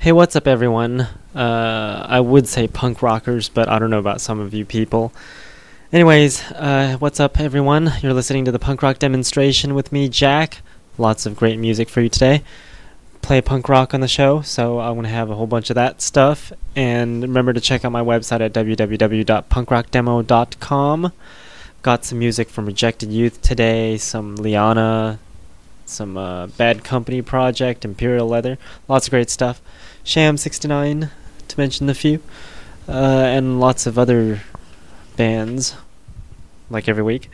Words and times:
Hey, 0.00 0.12
what's 0.12 0.34
up, 0.34 0.46
everyone? 0.46 1.02
Uh, 1.34 2.06
I 2.08 2.20
would 2.20 2.48
say 2.48 2.66
punk 2.66 3.02
rockers, 3.02 3.50
but 3.50 3.68
I 3.68 3.78
don't 3.78 3.90
know 3.90 3.98
about 3.98 4.22
some 4.22 4.40
of 4.40 4.54
you 4.54 4.64
people. 4.64 5.12
Anyways, 5.92 6.40
uh, 6.52 6.96
what's 7.00 7.20
up, 7.20 7.38
everyone? 7.38 7.92
You're 8.00 8.14
listening 8.14 8.46
to 8.46 8.50
the 8.50 8.58
punk 8.58 8.82
rock 8.82 8.98
demonstration 8.98 9.74
with 9.74 9.92
me, 9.92 10.08
Jack. 10.08 10.62
Lots 10.96 11.26
of 11.26 11.36
great 11.36 11.58
music 11.58 11.90
for 11.90 12.00
you 12.00 12.08
today. 12.08 12.42
Play 13.20 13.42
punk 13.42 13.68
rock 13.68 13.92
on 13.92 14.00
the 14.00 14.08
show, 14.08 14.40
so 14.40 14.80
I'm 14.80 14.94
going 14.94 15.04
to 15.04 15.10
have 15.10 15.28
a 15.28 15.34
whole 15.34 15.46
bunch 15.46 15.68
of 15.68 15.74
that 15.74 16.00
stuff. 16.00 16.50
And 16.74 17.20
remember 17.20 17.52
to 17.52 17.60
check 17.60 17.84
out 17.84 17.92
my 17.92 18.00
website 18.00 18.40
at 18.40 18.54
www.punkrockdemo.com. 18.54 21.12
Got 21.82 22.04
some 22.06 22.18
music 22.18 22.48
from 22.48 22.64
Rejected 22.64 23.12
Youth 23.12 23.42
today, 23.42 23.98
some 23.98 24.36
Liana, 24.36 25.18
some 25.84 26.16
uh, 26.16 26.46
Bad 26.46 26.84
Company 26.84 27.20
Project, 27.20 27.84
Imperial 27.84 28.26
Leather, 28.26 28.56
lots 28.88 29.06
of 29.06 29.10
great 29.10 29.28
stuff. 29.28 29.60
Sham 30.04 30.36
69, 30.36 31.10
to 31.48 31.60
mention 31.60 31.86
the 31.86 31.94
few, 31.94 32.20
uh, 32.88 32.92
and 32.92 33.60
lots 33.60 33.86
of 33.86 33.98
other 33.98 34.40
bands, 35.16 35.76
like 36.70 36.88
every 36.88 37.02
week. 37.02 37.30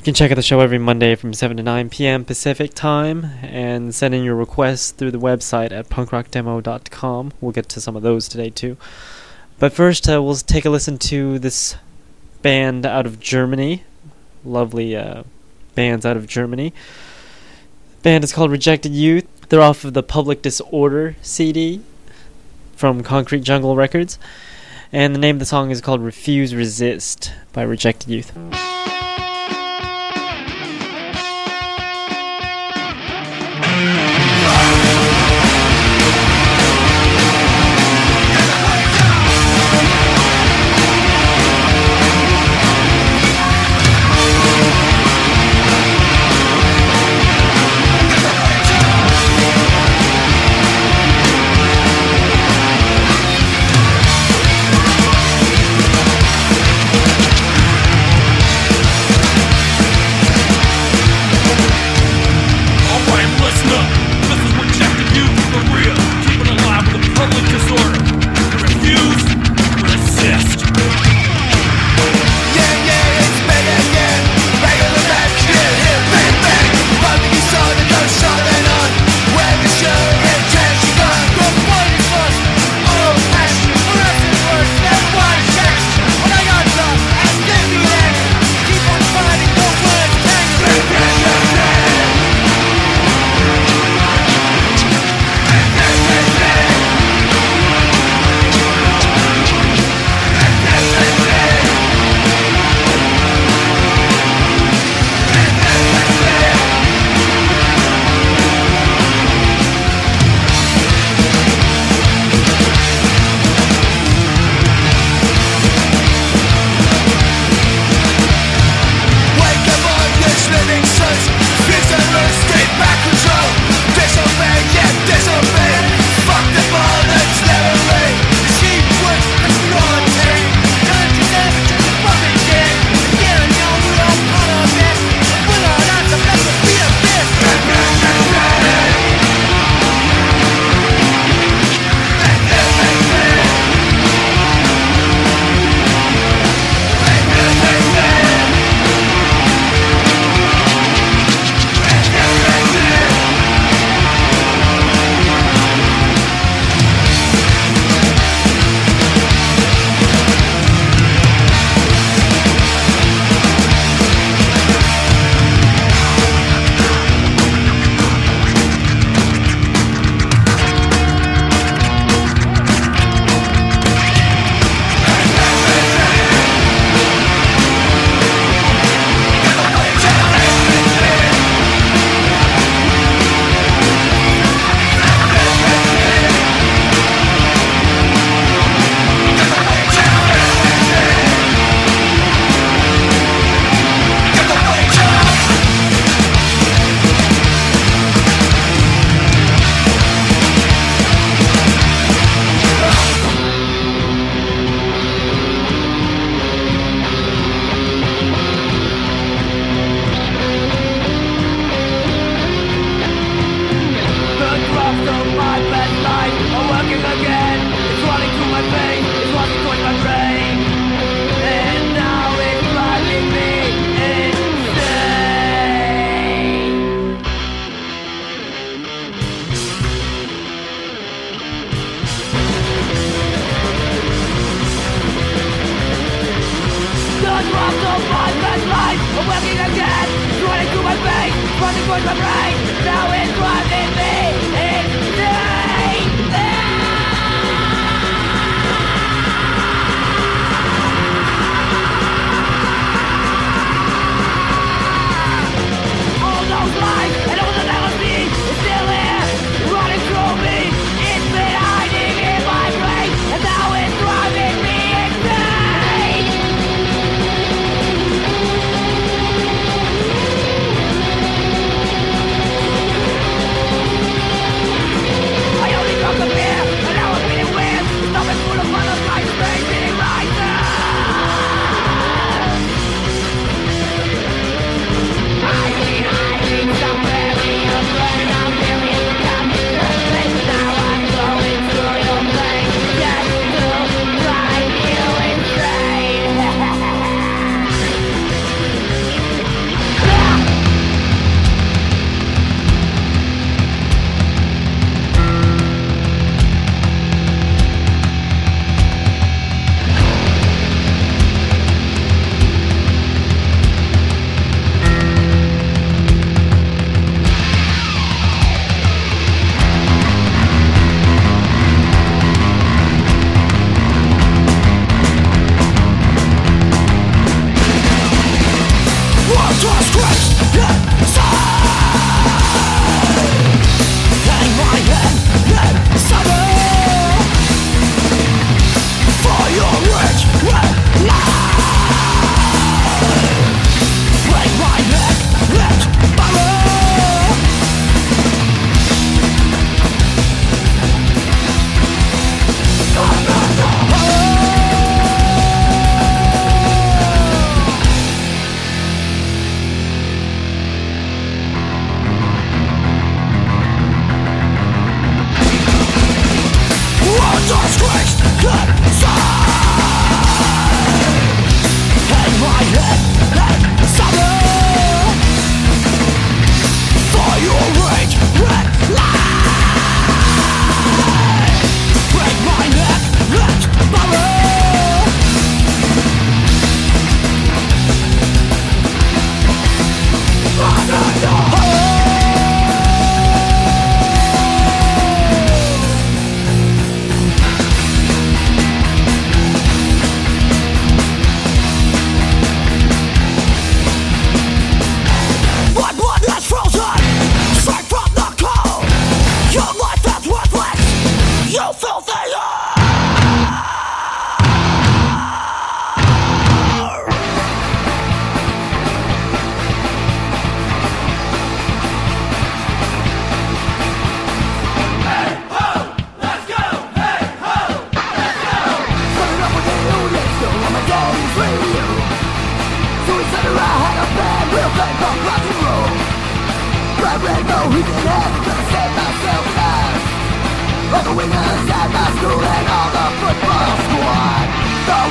You 0.00 0.04
can 0.04 0.14
check 0.14 0.30
out 0.30 0.36
the 0.36 0.42
show 0.42 0.60
every 0.60 0.78
Monday 0.78 1.14
from 1.14 1.34
7 1.34 1.58
to 1.58 1.62
9 1.62 1.90
p.m. 1.90 2.24
Pacific 2.24 2.72
time 2.72 3.26
and 3.42 3.94
send 3.94 4.14
in 4.14 4.24
your 4.24 4.34
requests 4.34 4.92
through 4.92 5.10
the 5.10 5.18
website 5.18 5.72
at 5.72 5.90
punkrockdemo.com. 5.90 7.32
We'll 7.38 7.52
get 7.52 7.68
to 7.68 7.82
some 7.82 7.96
of 7.96 8.02
those 8.02 8.26
today 8.26 8.48
too. 8.48 8.78
But 9.58 9.74
first, 9.74 10.08
uh, 10.08 10.22
we'll 10.22 10.36
take 10.36 10.64
a 10.64 10.70
listen 10.70 10.96
to 10.98 11.38
this 11.38 11.76
band 12.40 12.86
out 12.86 13.04
of 13.04 13.20
Germany. 13.20 13.84
Lovely 14.42 14.96
uh, 14.96 15.24
bands 15.74 16.06
out 16.06 16.16
of 16.16 16.26
Germany. 16.26 16.72
Band 18.02 18.24
is 18.24 18.32
called 18.32 18.50
Rejected 18.50 18.92
Youth. 18.92 19.26
They're 19.50 19.60
off 19.60 19.84
of 19.84 19.92
the 19.92 20.02
Public 20.02 20.40
Disorder 20.40 21.16
CD 21.20 21.82
from 22.80 23.02
Concrete 23.02 23.42
Jungle 23.42 23.76
Records. 23.76 24.18
And 24.90 25.14
the 25.14 25.18
name 25.18 25.36
of 25.36 25.40
the 25.40 25.44
song 25.44 25.70
is 25.70 25.82
called 25.82 26.00
Refuse 26.00 26.54
Resist 26.54 27.30
by 27.52 27.60
Rejected 27.60 28.08
Youth. 28.08 28.69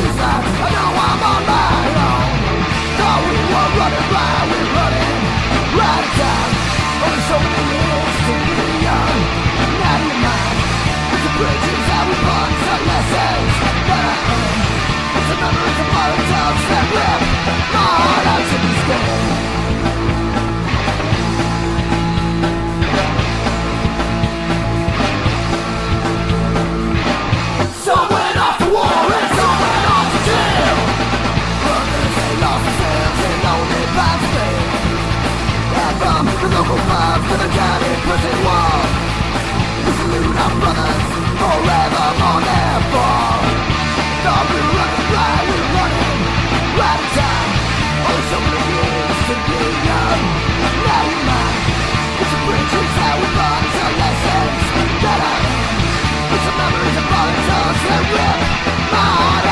I 0.00 0.68
know 0.72 0.90
I'm 0.96 1.20
on 1.28 1.42
my 1.44 1.76
own 2.08 2.32
Thought 2.96 3.20
we 3.20 3.36
were 3.52 3.70
running 3.76 4.06
blind 4.08 4.46
We're 4.48 4.70
running 4.80 5.20
Only 7.04 7.22
so 7.28 7.36
many 7.36 7.64
years 7.68 8.16
to 8.24 8.34
be 8.56 8.68
young 8.80 9.18
Now 9.76 9.96
you 10.00 10.14
It's 11.12 11.20
the 11.20 11.32
that 11.84 12.04
we 12.08 12.16
that 12.64 12.80
I 12.80 13.00
It's 15.20 15.28
the 15.28 15.36
memories 15.36 15.78
of 15.84 15.88
That 16.72 16.86
out 18.32 19.29
from 36.00 36.26
the 36.40 36.48
local 36.56 36.80
pubs 36.88 37.24
to 37.28 37.36
the 37.36 37.48
dirty 37.52 37.92
prison 38.06 38.36
walls, 38.44 38.92
We 39.84 39.92
salute 40.00 40.36
our 40.40 40.54
brothers 40.60 41.06
forever 41.40 42.06
on 42.30 42.40
their 42.48 42.78
fall 42.92 43.40
running, 44.24 45.44
we're 45.48 45.68
running 45.76 46.20
Right 46.80 47.00
in 47.00 47.10
time 47.18 47.50
Oh, 48.08 48.20
so 48.30 48.38
many 48.40 48.62
years 48.72 49.18
to 49.28 49.34
be 49.48 49.60
young 49.90 50.22
Now 50.86 51.02
we 51.08 51.16
mind 51.28 51.60
It's 52.20 52.32
a 52.36 52.40
bridge, 52.46 52.72
it's 52.80 52.96
we've 53.20 53.36
learned 53.36 53.74
our 53.84 53.94
lessons 54.00 54.60
that 55.04 55.20
are 55.28 55.44
It's 56.34 56.44
the 56.48 56.54
memories 56.56 56.96
of 57.00 57.06
all 57.16 57.26
the 57.28 57.38
that 57.84 58.02
we're 58.12 58.38
on 58.96 59.49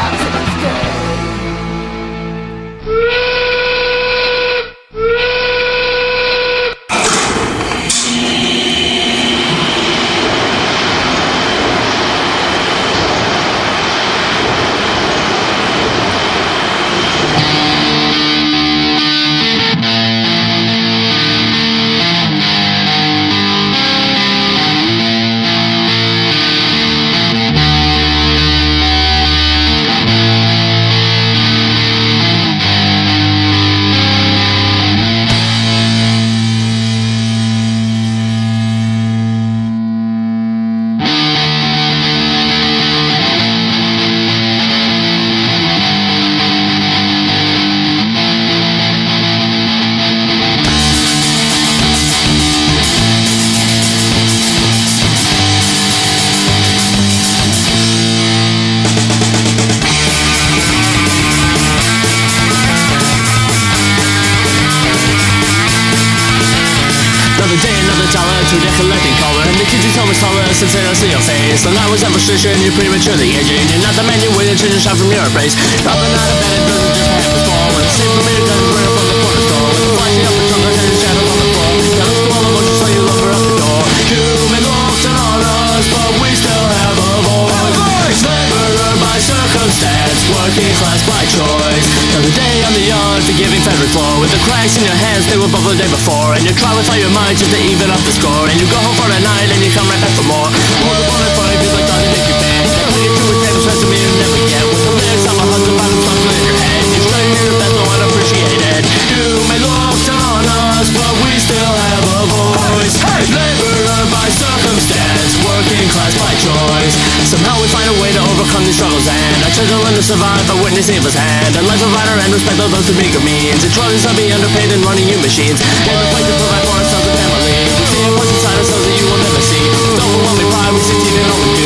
survive 120.82 121.02
by 121.02 121.02
witnessing 121.02 121.02
firsthand 121.02 121.56
A 121.56 121.62
life 121.66 121.82
of 121.82 121.90
honor 121.90 122.16
and 122.23 122.32
respect 122.32 122.58
of 122.61 122.70
those 122.70 122.87
who 122.87 122.94
make 122.94 123.14
of 123.14 123.25
means 123.25 123.64
And 123.64 123.73
trying 123.75 123.90
to 123.90 124.11
be 124.14 124.30
underpaid 124.30 124.70
and 124.70 124.82
running 124.85 125.08
you 125.08 125.18
machines. 125.18 125.58
And 125.58 125.99
the 125.99 126.06
fight 126.14 126.26
to 126.26 126.35
provide 126.38 126.64
for 126.66 126.75
ourselves 126.78 127.06
and 127.06 127.18
families. 127.18 127.70
We 127.78 127.87
see 127.87 128.02
what's 128.14 128.30
inside 128.30 128.58
ourselves 128.58 128.85
that 128.87 128.94
you 128.94 129.06
will 129.11 129.23
never 129.23 129.42
see 129.42 129.64
With 129.66 129.99
overwhelming 129.99 130.50
pride 130.54 130.73
we 130.75 130.80
succeed 130.82 131.14
in 131.18 131.26
all 131.30 131.40
we 131.42 131.58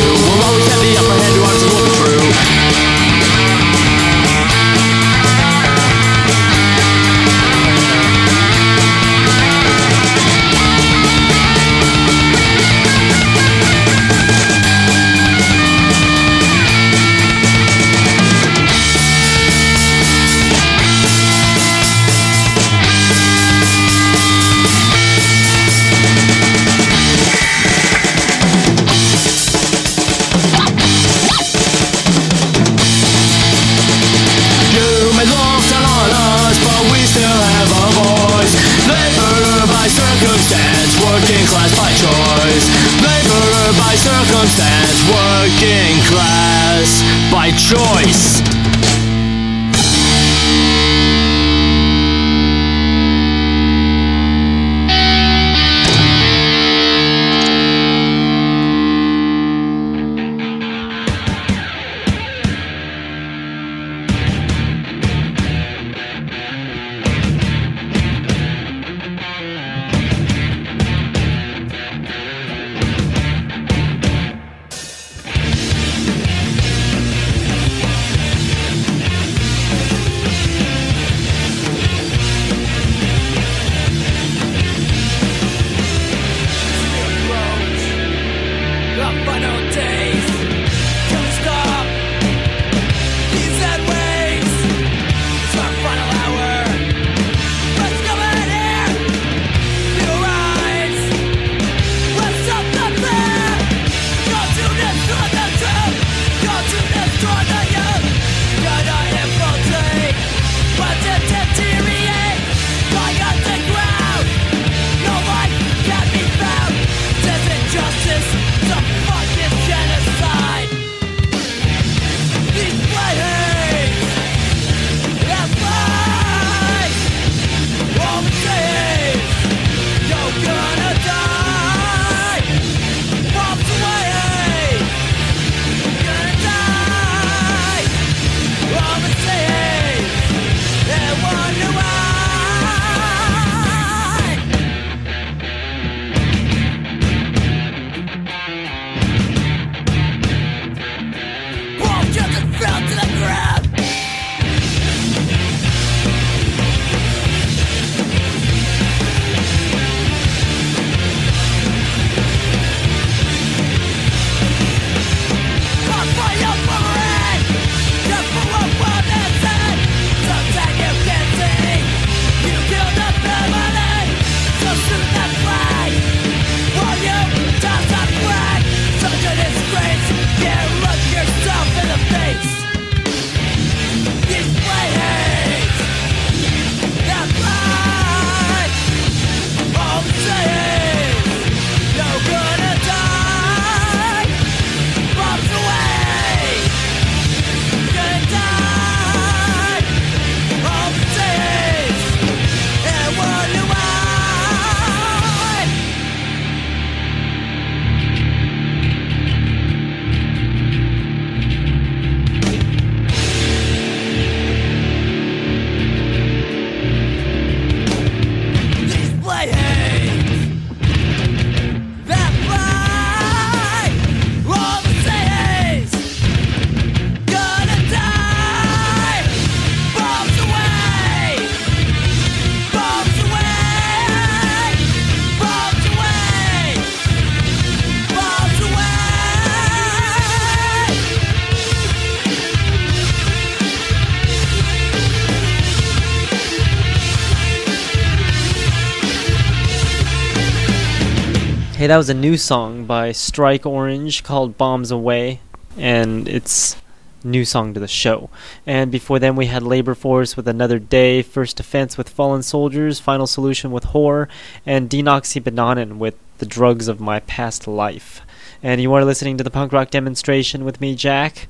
Hey, 251.83 251.87
that 251.87 251.97
was 251.97 252.07
a 252.07 252.13
new 252.13 252.37
song 252.37 252.85
by 252.85 253.11
Strike 253.11 253.65
Orange 253.65 254.23
called 254.23 254.57
Bombs 254.57 254.89
Away, 254.89 255.41
and 255.77 256.29
it's 256.29 256.77
new 257.25 257.43
song 257.43 257.73
to 257.73 257.79
the 257.81 257.89
show. 257.89 258.29
And 258.65 258.89
before 258.89 259.19
then, 259.19 259.35
we 259.35 259.47
had 259.47 259.63
Labor 259.63 259.93
Force 259.93 260.37
with 260.37 260.47
Another 260.47 260.79
Day, 260.79 261.21
First 261.21 261.57
Defense 261.57 261.97
with 261.97 262.07
Fallen 262.07 262.41
Soldiers, 262.41 263.01
Final 263.01 263.27
Solution 263.27 263.71
with 263.71 263.83
Horror, 263.83 264.29
and 264.65 264.89
Denoxybananen 264.89 265.97
with 265.97 266.15
The 266.37 266.45
Drugs 266.45 266.87
of 266.87 267.01
My 267.01 267.19
Past 267.19 267.67
Life. 267.67 268.21
And 268.63 268.81
you 268.81 268.93
are 268.93 269.03
listening 269.03 269.37
to 269.39 269.43
the 269.43 269.51
punk 269.51 269.73
rock 269.73 269.89
demonstration 269.89 270.63
with 270.63 270.79
me, 270.79 270.95
Jack. 270.95 271.49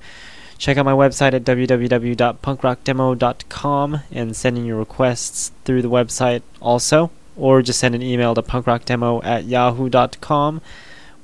Check 0.57 0.77
out 0.77 0.85
my 0.85 0.93
website 0.93 1.35
at 1.35 1.43
www.punkrockdemo.com 1.43 3.99
and 4.11 4.35
send 4.35 4.57
in 4.57 4.65
your 4.65 4.79
requests 4.79 5.51
through 5.63 5.83
the 5.83 5.91
website 5.91 6.41
also. 6.59 7.11
Or 7.35 7.61
just 7.61 7.79
send 7.79 7.95
an 7.95 8.01
email 8.01 8.35
to 8.35 8.41
punkrockdemo 8.41 9.23
at 9.23 9.45
yahoo.com. 9.45 10.61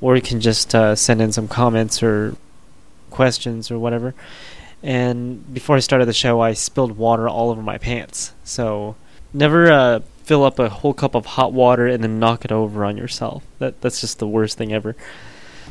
Or 0.02 0.16
you 0.16 0.22
can 0.22 0.42
just 0.42 0.74
uh, 0.74 0.96
send 0.96 1.22
in 1.22 1.32
some 1.32 1.48
comments 1.48 2.02
or 2.02 2.36
questions 3.10 3.70
or 3.70 3.78
whatever. 3.78 4.14
And 4.82 5.54
before 5.54 5.76
I 5.76 5.80
started 5.80 6.06
the 6.06 6.14
show, 6.14 6.40
I 6.40 6.54
spilled 6.54 6.98
water 6.98 7.28
all 7.28 7.50
over 7.50 7.62
my 7.62 7.78
pants. 7.78 8.34
So 8.44 8.96
never 9.34 9.72
uh, 9.72 10.00
fill 10.24 10.44
up 10.44 10.60
a 10.60 10.70
whole 10.70 10.94
cup 10.94 11.16
of 11.16 11.26
hot 11.26 11.54
water 11.54 11.88
and 11.88 12.04
then 12.04 12.20
knock 12.20 12.46
it 12.46 12.52
over 12.52 12.86
on 12.86 12.98
yourself. 12.98 13.44
That 13.60 13.82
that's 13.82 14.00
just 14.00 14.20
the 14.20 14.28
worst 14.28 14.58
thing 14.58 14.72
ever. 14.72 14.96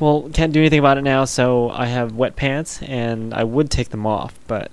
Well, 0.00 0.30
can't 0.32 0.52
do 0.52 0.60
anything 0.60 0.78
about 0.78 0.98
it 0.98 1.02
now, 1.02 1.24
so 1.24 1.70
I 1.70 1.86
have 1.86 2.14
wet 2.14 2.36
pants, 2.36 2.80
and 2.82 3.34
I 3.34 3.42
would 3.42 3.68
take 3.68 3.88
them 3.88 4.06
off, 4.06 4.38
but 4.46 4.70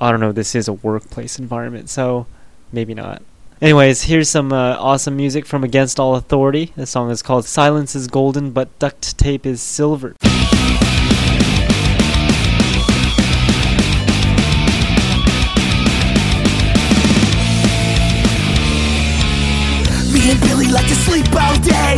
I 0.00 0.10
don't 0.10 0.18
know. 0.18 0.32
This 0.32 0.54
is 0.56 0.66
a 0.66 0.72
workplace 0.72 1.38
environment, 1.38 1.90
so 1.90 2.26
maybe 2.72 2.92
not. 2.92 3.22
Anyways, 3.60 4.02
here's 4.04 4.28
some 4.28 4.52
uh, 4.52 4.76
awesome 4.78 5.16
music 5.16 5.44
from 5.44 5.64
Against 5.64 5.98
All 5.98 6.14
Authority. 6.14 6.72
The 6.76 6.86
song 6.86 7.10
is 7.10 7.22
called 7.22 7.44
Silence 7.44 7.96
is 7.96 8.06
Golden, 8.06 8.52
but 8.52 8.78
Duct 8.78 9.18
Tape 9.18 9.44
is 9.44 9.60
Silver. 9.60 10.14
Me 20.14 20.30
and 20.30 20.40
Billy 20.40 20.68
like 20.70 20.86
to 20.86 20.94
sleep 20.94 21.26
all 21.34 21.58
day 21.58 21.96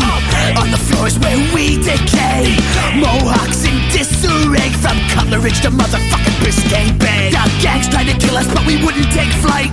On 0.56 0.70
the 0.70 0.80
floors 0.88 1.18
where 1.18 1.36
we 1.54 1.76
decay 1.76 2.56
Mohawks 2.96 3.64
in 3.64 3.76
disarray 3.92 4.72
From 4.80 4.96
Cutler 5.10 5.40
Ridge 5.40 5.60
to 5.60 5.68
motherfucking 5.68 6.40
Biscayne 6.40 6.98
Bay 6.98 7.30
The 7.30 7.44
gangs 7.62 7.88
tried 7.88 8.08
to 8.08 8.16
kill 8.18 8.36
us 8.36 8.48
but 8.48 8.66
we 8.66 8.82
wouldn't 8.82 9.12
take 9.12 9.28
flight 9.44 9.70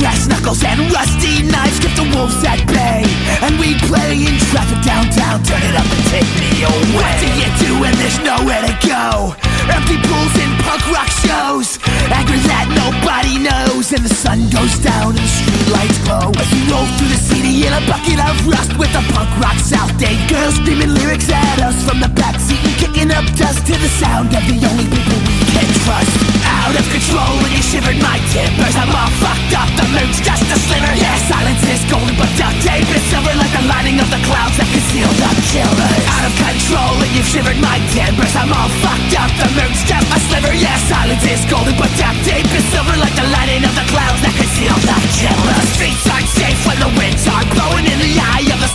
Brass 0.00 0.26
knuckles 0.26 0.62
and 0.64 0.80
rusty 0.92 1.42
knives 1.44 1.78
kept 1.80 1.96
the 1.96 2.06
wolves 2.16 2.40
at 2.44 2.60
bay. 2.68 3.04
And 3.44 3.58
we 3.60 3.76
play 3.88 4.16
in 4.20 4.36
traffic 4.50 4.80
downtown. 4.84 5.42
Turn 5.44 5.62
it 5.62 5.76
up 5.76 5.88
and 5.88 6.04
take 6.12 6.30
me 6.40 6.64
away. 6.64 6.96
What 6.96 7.12
do 7.20 7.28
you 7.36 7.48
do 7.60 7.70
when 7.80 7.94
there's 8.00 8.18
nowhere 8.20 8.60
to 8.64 8.74
go? 8.84 9.36
Empty 9.70 9.98
pools 10.08 10.34
and 10.40 10.52
punk 10.64 10.82
rock 10.90 11.10
shows. 11.22 11.78
Anger 12.10 12.40
that 12.50 12.66
nobody 12.72 13.38
knows. 13.38 13.92
And 13.92 14.02
the 14.04 14.14
sun 14.14 14.48
goes 14.50 14.74
down 14.80 15.16
and 15.16 15.24
the 15.24 15.32
streetlights 15.40 15.98
glow. 16.04 16.32
As 16.36 16.48
we 16.52 16.60
roll 16.68 16.86
through 16.98 17.12
the 17.12 17.20
city 17.20 17.66
in 17.66 17.72
a 17.72 17.82
bucket 17.86 18.18
of 18.20 18.34
rust 18.46 18.76
With 18.78 18.92
a 18.94 19.02
punk 19.12 19.30
rock 19.40 19.58
South 19.58 19.92
Dade 19.98 20.20
girl 20.28 20.50
screaming 20.52 20.94
lyrics 20.94 21.28
at 21.30 21.58
us 21.60 21.76
From 21.84 22.00
the 22.00 22.10
backseat. 22.12 22.60
And 22.64 22.76
kicking 22.76 23.10
up 23.10 23.24
dust 23.36 23.66
To 23.66 23.74
the 23.74 23.90
sound 24.00 24.32
of 24.34 24.44
the 24.46 24.58
only 24.64 24.86
people 24.88 25.18
we 25.26 25.36
can 25.52 25.68
trust 25.84 26.49
Out 26.60 26.76
of 26.76 26.84
control 26.92 27.40
when 27.40 27.50
you 27.56 27.62
shivered 27.64 27.96
my 28.04 28.20
timbers 28.28 28.76
I'm 28.76 28.92
all 28.92 29.08
fucked 29.16 29.52
up, 29.56 29.70
the 29.80 29.86
moon's 29.96 30.20
just 30.20 30.44
a 30.44 30.58
sliver 30.60 30.92
Yeah, 30.92 31.16
silence 31.24 31.64
is 31.64 31.80
golden 31.88 32.12
but 32.20 32.28
duct 32.36 32.60
tape 32.60 32.84
is 32.92 33.00
silver 33.08 33.32
Like 33.32 33.52
the 33.56 33.64
lining 33.64 33.96
of 33.96 34.08
the 34.12 34.20
clouds 34.28 34.60
that 34.60 34.68
conceal 34.68 35.08
the 35.16 35.30
killers 35.48 36.04
Out 36.12 36.24
of 36.28 36.34
control 36.36 37.00
and 37.00 37.10
you've 37.16 37.28
shivered 37.28 37.56
my 37.64 37.80
timbers 37.96 38.36
I'm 38.36 38.52
all 38.52 38.68
fucked 38.84 39.16
up, 39.16 39.32
the 39.40 39.48
moon's 39.56 39.80
just 39.88 40.08
a 40.12 40.18
sliver. 40.28 40.52
Yeah, 40.52 40.76
silence 40.84 41.24
is 41.24 41.40
golden 41.48 41.74
but 41.80 41.88
duct 41.96 42.20
tape 42.28 42.50
is 42.52 42.64
silver 42.68 42.96
Like 43.00 43.16
the 43.16 43.28
lining 43.32 43.64
of 43.64 43.72
the 43.72 43.86
clouds 43.88 44.20
that 44.20 44.34
conceal 44.36 44.76
the 44.84 44.98
killers 45.16 45.56
The 45.64 45.68
streets 45.80 46.04
aren't 46.12 46.28
safe 46.28 46.60
when 46.68 46.76
the 46.76 46.92
winds 46.92 47.24
are 47.24 47.46
blowing 47.56 47.88
In 47.88 47.98
the 48.04 48.14
eye 48.20 48.44
of 48.52 48.60
the 48.60 48.70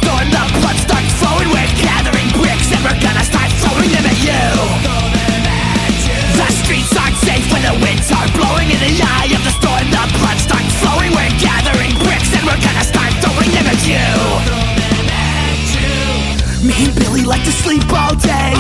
me 16.66 16.90
and 16.90 16.96
Billy 16.98 17.24
like 17.24 17.44
to 17.46 17.54
sleep 17.54 17.86
all 17.94 18.16
day. 18.18 18.54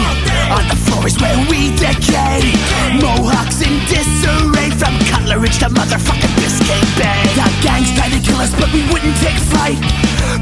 On 0.54 0.64
the 0.70 0.78
floor 0.86 1.06
is 1.08 1.18
where 1.18 1.36
we 1.50 1.74
decay. 1.76 2.54
Mohawks 3.02 3.62
in 3.66 3.74
disarray 3.90 4.70
From 4.78 4.94
Cutler 5.10 5.40
Ridge 5.40 5.58
to 5.60 5.70
motherfucking 5.70 6.34
Biscayne 6.38 6.92
Bay 6.98 7.22
The 7.34 7.48
gangs 7.66 7.92
tried 7.98 8.14
to 8.14 8.22
kill 8.22 8.38
us 8.38 8.54
but 8.56 8.72
we 8.72 8.86
wouldn't 8.94 9.18
take 9.26 9.38
flight. 9.50 9.80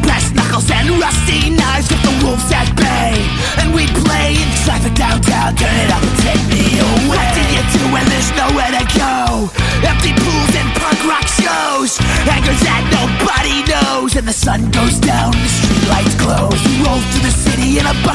Brass 0.03 0.31
knuckles 0.35 0.69
and 0.69 0.89
rusty 0.99 1.49
knives 1.49 1.87
Kept 1.87 2.03
the 2.03 2.13
wolves 2.23 2.51
at 2.51 2.69
bay. 2.75 3.15
And 3.59 3.73
we 3.73 3.87
play 4.03 4.35
in 4.35 4.49
traffic 4.65 4.93
downtown. 4.95 5.55
Turn 5.55 5.75
it 5.83 5.89
up 5.91 6.03
and 6.03 6.17
take 6.19 6.43
me 6.51 6.79
away 6.79 6.92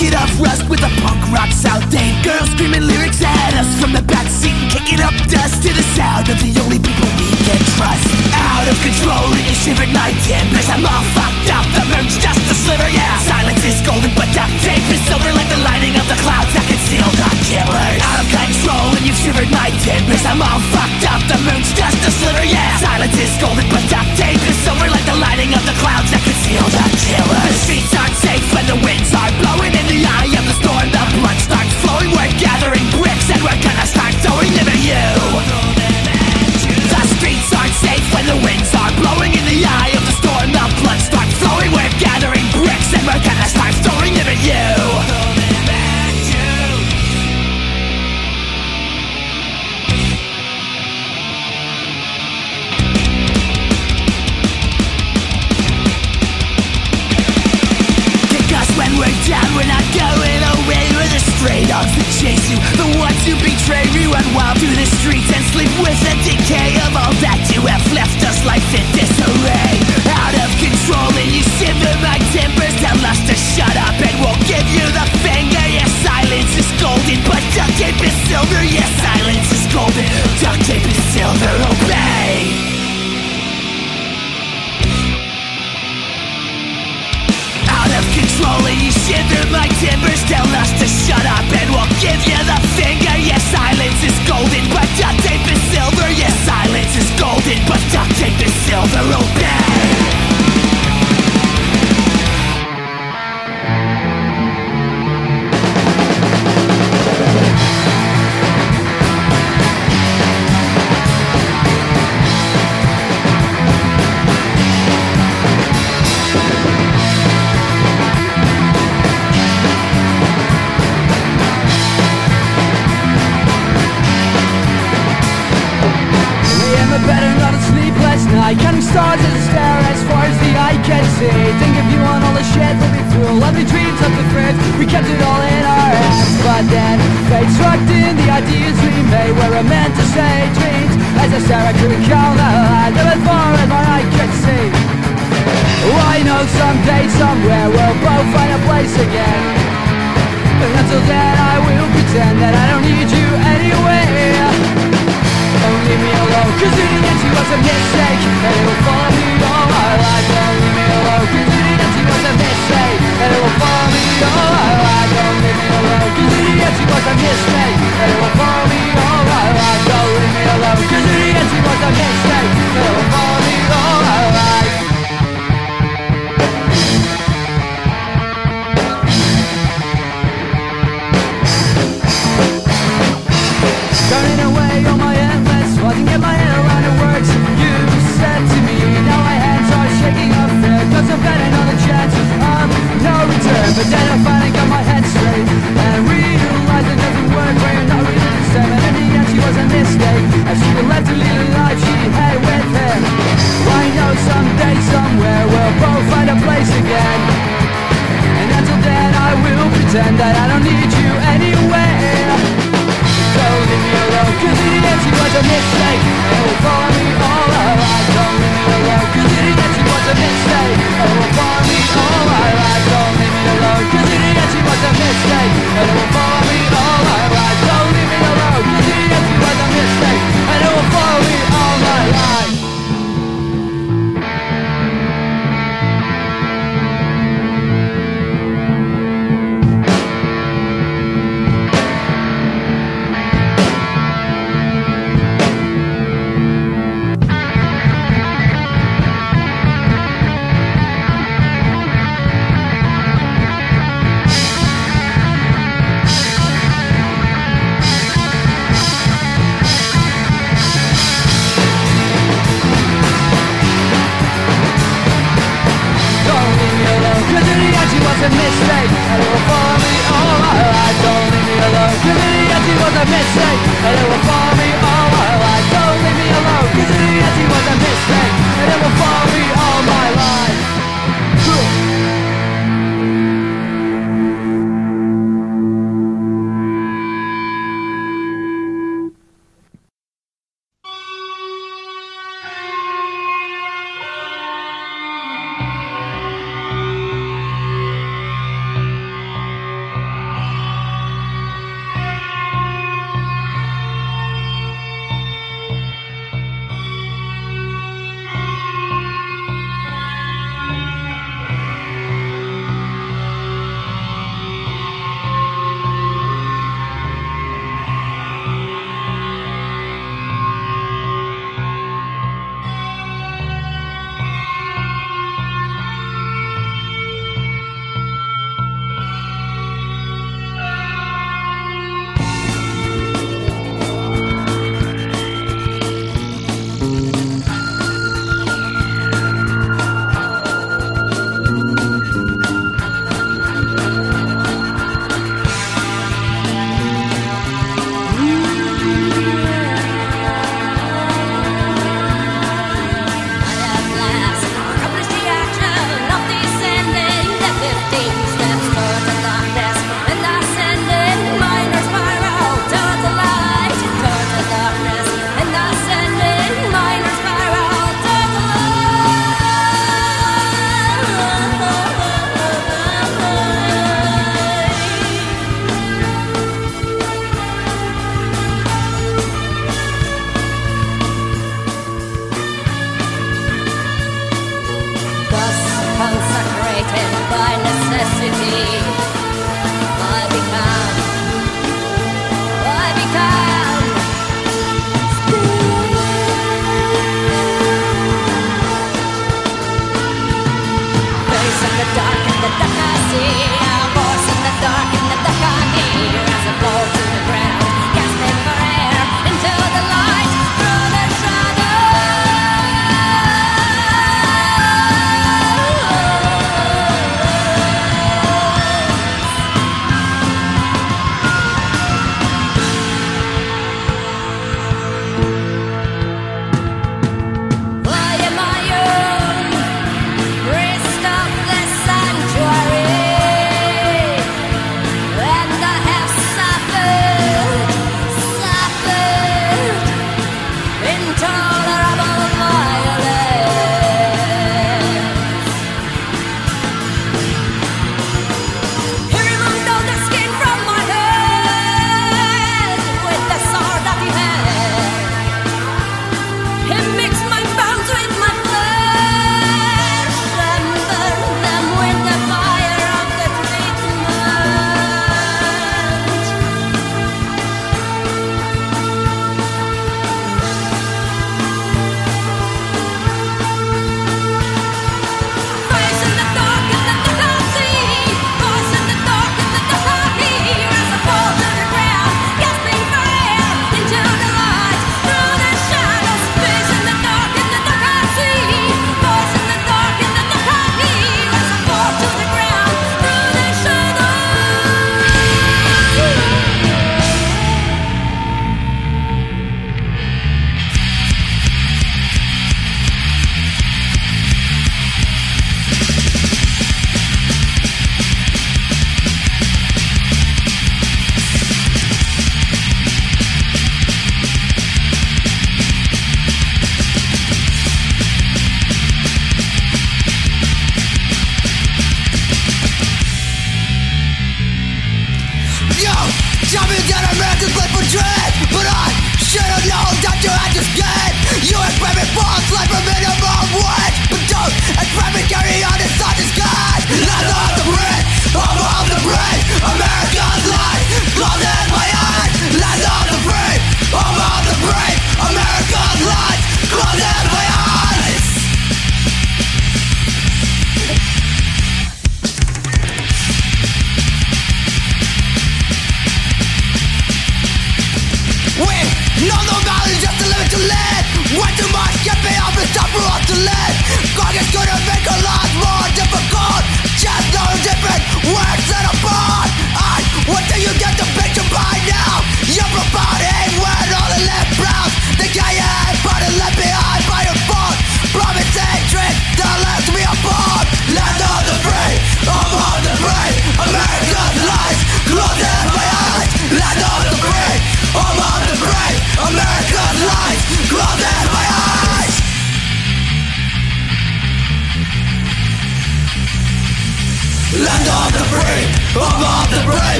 in 0.00 0.10
bucket 0.10 0.14
of 0.16 0.40
rust 0.40 0.68
With 0.68 0.80
a 0.80 0.90
punk 1.02 1.20
rock 1.32 1.50
Dade 1.90 2.24
girl 2.24 2.44
screaming 2.54 2.86
lyrics 2.86 3.20
at 3.22 3.52
us. 3.58 3.68
From 3.80 3.92
the 3.92 4.02
back 4.02 4.26
seat 4.28 4.54
kicking 4.70 5.00
up 5.00 5.12
dust 5.28 5.62
To 5.62 5.70
the 5.72 5.82
sound 5.96 6.28
of 6.28 6.38
the 6.40 6.52
only 6.62 6.78
people 6.78 7.08
we 7.18 7.28
can 7.44 7.60
trust. 7.76 8.06
Out 8.32 8.66
of 8.70 8.76
control 8.80 9.28
and 9.34 9.44
you 9.44 9.54
shivered 9.54 9.90
my 9.92 10.14
timbers 10.24 10.68
I'm 10.70 10.86
all 10.86 11.04
fucked 11.16 11.50
up, 11.50 11.66
the 11.74 11.84
moon's 11.90 12.16
just 12.16 12.40
a 12.48 12.54
sliver 12.54 12.88
Yeah, 12.88 13.18
silence 13.26 13.62
is 13.64 13.80
golden 13.82 14.12
but 14.14 14.30
duct 14.32 14.54
tape 14.62 14.86
is 14.88 15.00
silver 15.10 15.32
Like 15.34 15.50
the 15.50 15.60
lining 15.60 15.94
of 15.98 16.06
the 16.06 16.18
clouds. 16.22 16.52
That 16.54 16.66
conceal 16.70 17.10
the 17.18 17.30
killers 17.50 18.00
Out 18.06 18.18
of 18.22 18.28
control 18.30 18.86
and 18.96 19.04
you've 19.04 19.20
shivered 19.20 19.50
my 19.50 19.68
timbers 19.84 20.22
I'm 20.24 20.40
all 20.40 20.62
fucked 20.70 21.04
up, 21.10 21.22
the 21.26 21.38
moon's 21.44 21.70
just 21.74 21.98
a 22.06 22.10
sliver 22.14 22.46
Yeah, 22.46 22.78
silence 22.78 23.16
is 23.18 23.34
golden 23.42 23.66
but 23.68 23.84
duct 23.90 24.10
tape 24.16 24.42
is 24.46 24.58
silver 24.62 24.88
Like 24.88 25.04
the 25.04 25.18
lining 25.18 25.52
of 25.52 25.62
the 25.66 25.76
clouds. 25.82 26.08
That 26.14 26.22
conceal 26.22 26.64
the 26.70 26.86
killers 26.94 27.44
The 27.50 27.58
streets 27.58 27.92
aren't 27.98 28.29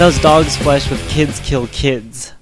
Was 0.00 0.20
Dog's 0.20 0.56
Flesh 0.56 0.88
with 0.90 1.06
Kids 1.10 1.40
Kill 1.40 1.66
Kids. 1.66 2.32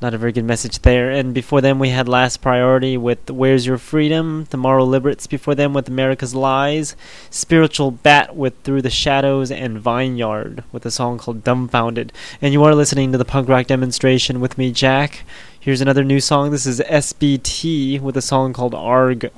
Not 0.00 0.14
a 0.14 0.18
very 0.18 0.32
good 0.32 0.46
message 0.46 0.80
there. 0.80 1.10
And 1.10 1.34
before 1.34 1.60
them, 1.60 1.78
we 1.78 1.90
had 1.90 2.08
Last 2.08 2.38
Priority 2.38 2.96
with 2.96 3.30
Where's 3.30 3.66
Your 3.66 3.76
Freedom? 3.76 4.46
Tomorrow 4.46 4.84
Liberates 4.84 5.26
before 5.26 5.54
them 5.54 5.74
with 5.74 5.86
America's 5.86 6.34
Lies. 6.34 6.96
Spiritual 7.30 7.90
Bat 7.90 8.34
with 8.34 8.54
Through 8.64 8.82
the 8.82 8.90
Shadows. 8.90 9.50
And 9.50 9.78
Vineyard 9.78 10.64
with 10.72 10.86
a 10.86 10.90
song 10.90 11.18
called 11.18 11.44
Dumbfounded. 11.44 12.10
And 12.40 12.52
you 12.54 12.64
are 12.64 12.74
listening 12.74 13.12
to 13.12 13.18
the 13.18 13.24
punk 13.26 13.48
rock 13.48 13.66
demonstration 13.66 14.40
with 14.40 14.56
me, 14.56 14.72
Jack. 14.72 15.24
Here's 15.60 15.82
another 15.82 16.02
new 16.02 16.20
song. 16.20 16.50
This 16.50 16.66
is 16.66 16.80
SBT 16.80 18.00
with 18.00 18.16
a 18.16 18.22
song 18.22 18.54
called 18.54 18.74
Arg. 18.74 19.30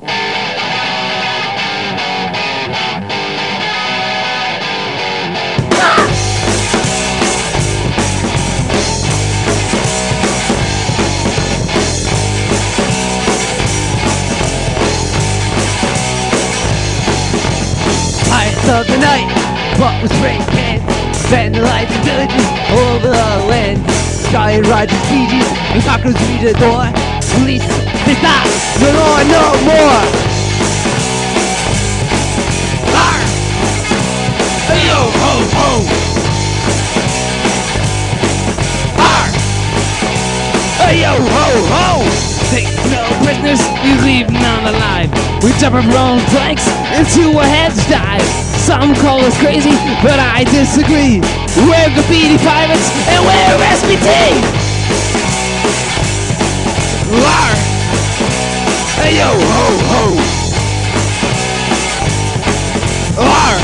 Of 18.74 18.86
the 18.88 18.98
night, 18.98 19.30
what 19.78 19.94
was 20.02 20.10
breaking? 20.18 20.82
Spend 21.14 21.54
the 21.54 21.62
life 21.62 21.86
in 21.94 22.02
villages 22.02 22.46
all 22.74 22.98
over 22.98 23.06
the 23.06 23.46
land. 23.46 23.78
Giant 24.32 24.66
Rogers, 24.66 24.98
Fijis, 25.06 25.46
and 25.70 25.82
cockroaches 25.84 26.18
reach 26.26 26.42
the 26.42 26.58
door. 26.58 26.82
Police, 27.38 27.62
they 28.02 28.18
stop, 28.18 28.42
no 28.82 28.90
more, 28.98 29.22
no 29.30 29.44
more. 29.62 30.02
Arr! 32.98 33.20
Hey 34.66 34.82
yo, 34.90 34.98
ho, 35.22 35.32
ho! 35.54 35.70
Arr! 38.98 39.30
Hey 40.82 41.02
yo, 41.06 41.14
ho, 41.14 41.46
ho! 41.70 41.86
Take 42.50 42.66
no 42.90 43.02
prisoners, 43.22 43.62
we 43.86 43.94
leave 44.02 44.30
none 44.30 44.66
alive. 44.66 45.10
We 45.44 45.52
jump 45.60 45.76
our 45.76 45.82
own 45.82 46.18
planks 46.34 46.66
into 46.98 47.38
a 47.38 47.44
head's 47.46 47.78
dive. 47.88 48.43
Some 48.64 48.94
call 48.94 49.20
us 49.20 49.36
crazy, 49.38 49.72
but 50.02 50.18
I 50.18 50.44
disagree. 50.44 51.20
We're 51.68 51.90
graffiti 51.92 52.38
pirates 52.38 52.88
and 53.12 53.20
we're 53.22 53.60
SBT. 53.76 54.08
Lar. 57.20 57.52
Hey 58.96 59.18
yo 59.18 59.28
ho 59.28 59.66
ho. 59.90 60.02
Lar. 63.20 63.58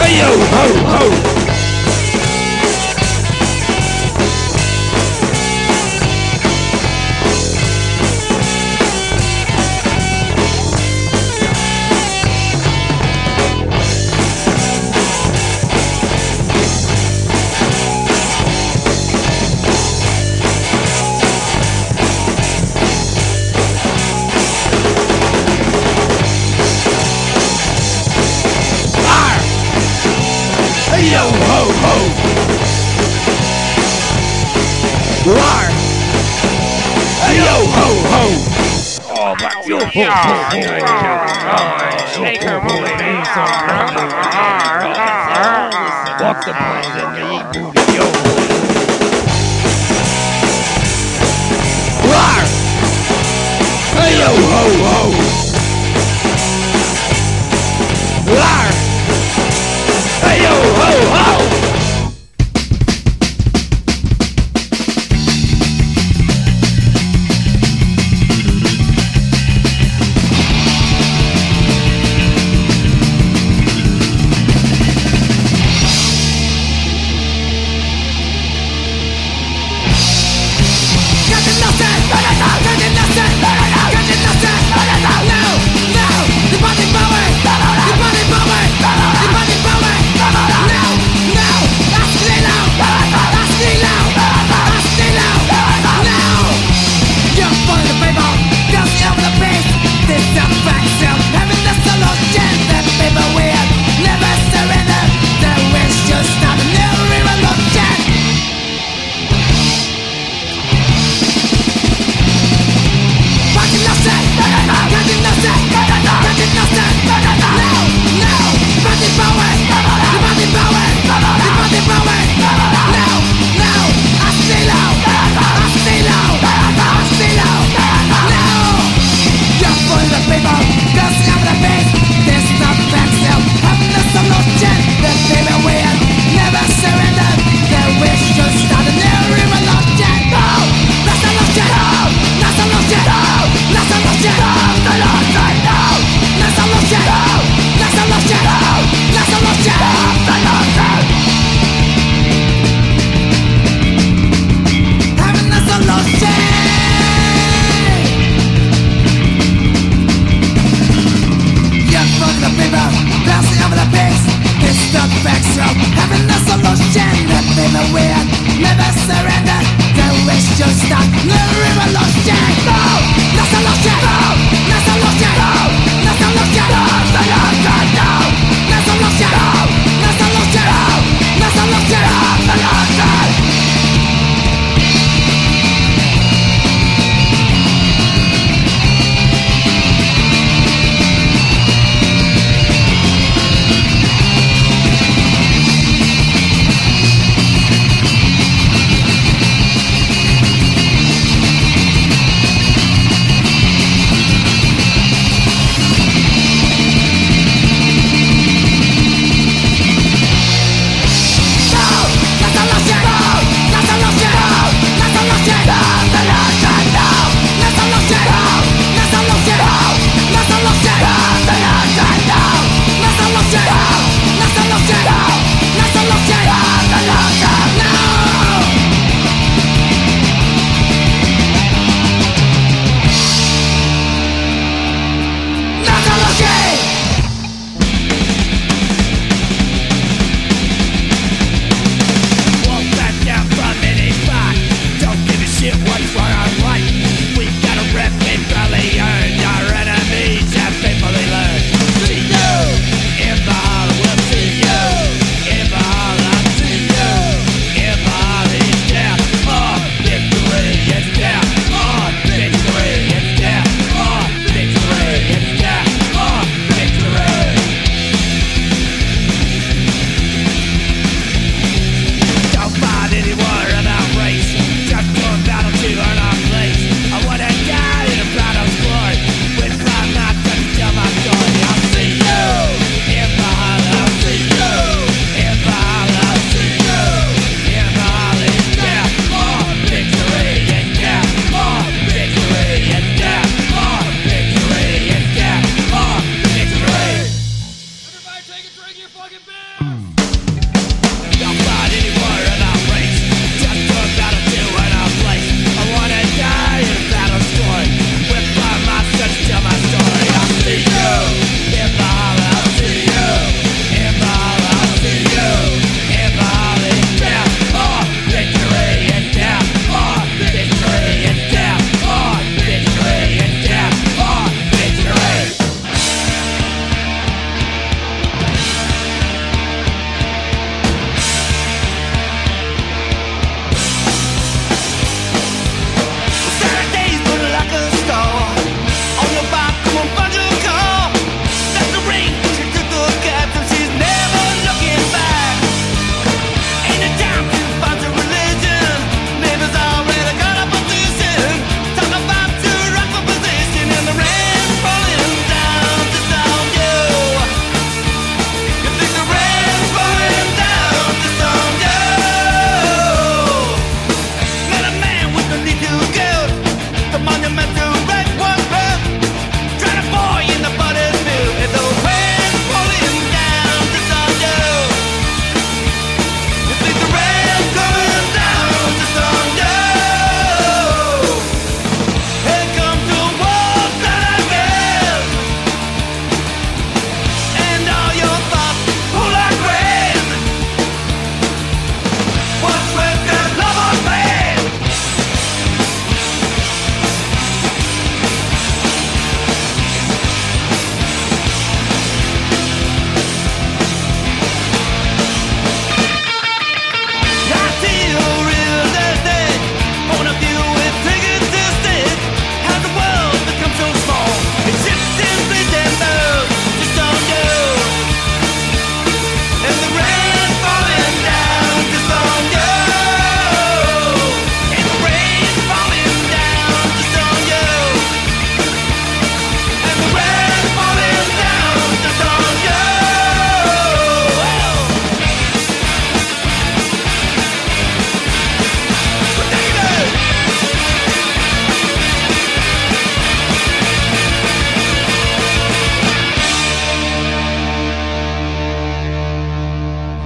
Hey 0.00 0.16
yo 0.16 0.30
ho 0.48 0.64
ho. 0.88 1.31
Walk 39.94 40.08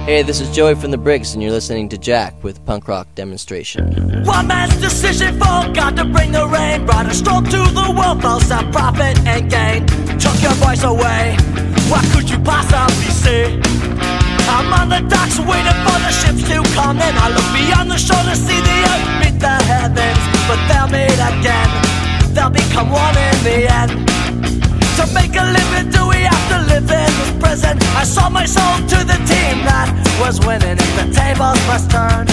Hey, 0.07 0.21
this 0.21 0.39
is 0.39 0.49
Joey 0.55 0.73
from 0.75 0.91
the 0.91 0.97
Briggs, 0.97 1.33
and 1.33 1.43
you're 1.43 1.51
listening 1.51 1.89
to 1.89 1.97
Jack 1.97 2.41
with 2.41 2.65
Punk 2.65 2.87
Rock 2.87 3.13
Demonstration. 3.15 4.23
One 4.23 4.47
man's 4.47 4.79
decision 4.79 5.33
for 5.33 5.67
God 5.75 5.97
to 5.97 6.05
bring 6.05 6.31
the 6.31 6.47
rain 6.47 6.85
brought 6.85 7.07
a 7.07 7.13
storm 7.13 7.43
to 7.43 7.57
the 7.75 7.91
world, 7.91 8.21
false 8.21 8.49
of 8.49 8.71
profit 8.71 9.19
and 9.27 9.51
gain. 9.51 9.85
Took 10.15 10.41
your 10.41 10.55
voice 10.63 10.83
away. 10.87 11.35
What 11.91 12.07
could 12.15 12.29
you 12.29 12.39
possibly 12.39 13.11
say? 13.11 13.59
I'm 14.47 14.71
on 14.71 14.87
the 14.87 15.03
docks 15.11 15.43
waiting 15.43 15.79
for 15.83 15.99
the 15.99 16.11
ships 16.15 16.39
to 16.55 16.63
come 16.71 17.03
in. 17.03 17.13
I 17.19 17.27
look 17.27 17.51
beyond 17.51 17.91
the 17.91 17.99
shore 17.99 18.23
to 18.23 18.35
see 18.39 18.61
the 18.63 18.77
earth 18.87 19.11
meet 19.19 19.37
the 19.41 19.59
heavens, 19.67 20.23
but 20.47 20.55
they'll 20.71 20.87
meet 20.87 21.19
again. 21.19 21.67
They'll 22.31 22.49
become 22.49 22.91
one 22.91 23.11
in 23.11 23.43
the 23.43 23.67
end. 23.67 24.16
To 24.97 25.05
make 25.13 25.35
a 25.37 25.45
living, 25.45 25.91
do 25.91 26.09
we 26.09 26.25
have 26.25 26.45
to 26.49 26.57
live 26.73 26.89
in 26.89 27.11
this 27.21 27.31
prison? 27.37 27.77
I 27.93 28.03
sold 28.03 28.33
my 28.33 28.47
soul 28.49 28.81
to 28.81 28.97
the 29.05 29.19
team 29.29 29.61
that 29.69 29.93
was 30.17 30.41
winning. 30.41 30.73
If 30.73 30.91
the 30.97 31.05
tables 31.13 31.61
must 31.69 31.93
turn, 31.93 32.25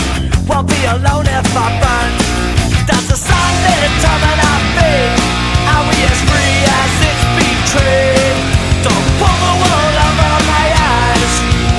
won't 0.48 0.64
be 0.72 0.80
alone 0.88 1.28
if 1.28 1.44
I 1.52 1.68
burn. 1.76 2.10
Does 2.88 3.04
the 3.12 3.20
sun 3.20 3.52
determine 3.68 4.40
our 4.48 4.62
fate? 4.80 5.12
Are 5.76 5.84
we 5.84 5.96
as 6.08 6.20
free 6.24 6.56
as 6.64 6.92
it's 7.04 7.24
betrayed? 7.36 8.38
Don't 8.80 9.08
pull 9.20 9.36
the 9.44 9.54
wool 9.60 9.96
over 10.08 10.32
my 10.48 10.66
eyes. 10.72 11.32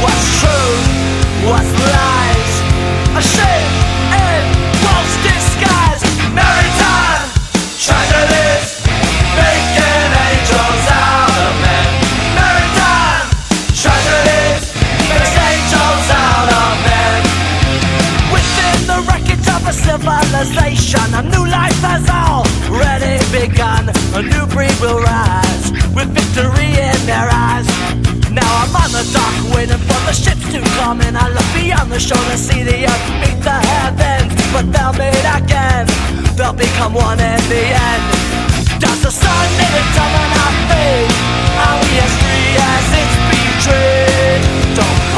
What's 0.05 0.27
true? 0.37 0.69
What's 1.49 1.73
lies? 1.81 2.53
A 3.17 3.21
shame 3.25 3.54
civilization, 20.95 21.13
a 21.15 21.21
new 21.23 21.45
life 21.49 21.79
has 21.81 22.05
already 22.09 23.19
begun. 23.31 23.89
A 24.15 24.21
new 24.21 24.45
breed 24.47 24.75
will 24.79 24.99
rise 25.01 25.71
with 25.93 26.09
victory 26.13 26.71
in 26.75 26.99
their 27.05 27.27
eyes. 27.31 27.67
Now 28.31 28.47
I'm 28.63 28.75
on 28.75 28.91
the 28.91 29.03
dock 29.13 29.55
waiting 29.55 29.77
for 29.77 29.99
the 30.05 30.13
ships 30.13 30.51
to 30.53 30.59
come 30.79 31.01
and 31.01 31.17
I 31.17 31.29
look 31.29 31.47
beyond 31.53 31.91
the 31.91 31.99
shore 31.99 32.25
to 32.31 32.37
see 32.37 32.63
the 32.63 32.85
earth 32.85 33.07
meet 33.21 33.39
the 33.43 33.57
heavens. 33.73 34.33
But 34.53 34.71
they'll 34.71 34.93
meet 34.93 35.25
again, 35.39 35.87
they'll 36.35 36.53
become 36.53 36.93
one 36.93 37.19
in 37.19 37.41
the 37.49 37.63
end. 37.75 38.03
Does 38.79 39.01
the 39.03 39.11
sun 39.11 39.45
determine 39.59 40.31
our 40.43 40.53
fate? 40.69 41.11
Are 41.55 41.77
we 41.79 41.91
as 41.99 42.13
free 42.21 42.51
as 42.59 42.87
it's 42.99 43.15
betrayed? 43.31 44.41
Don't 44.75 45.14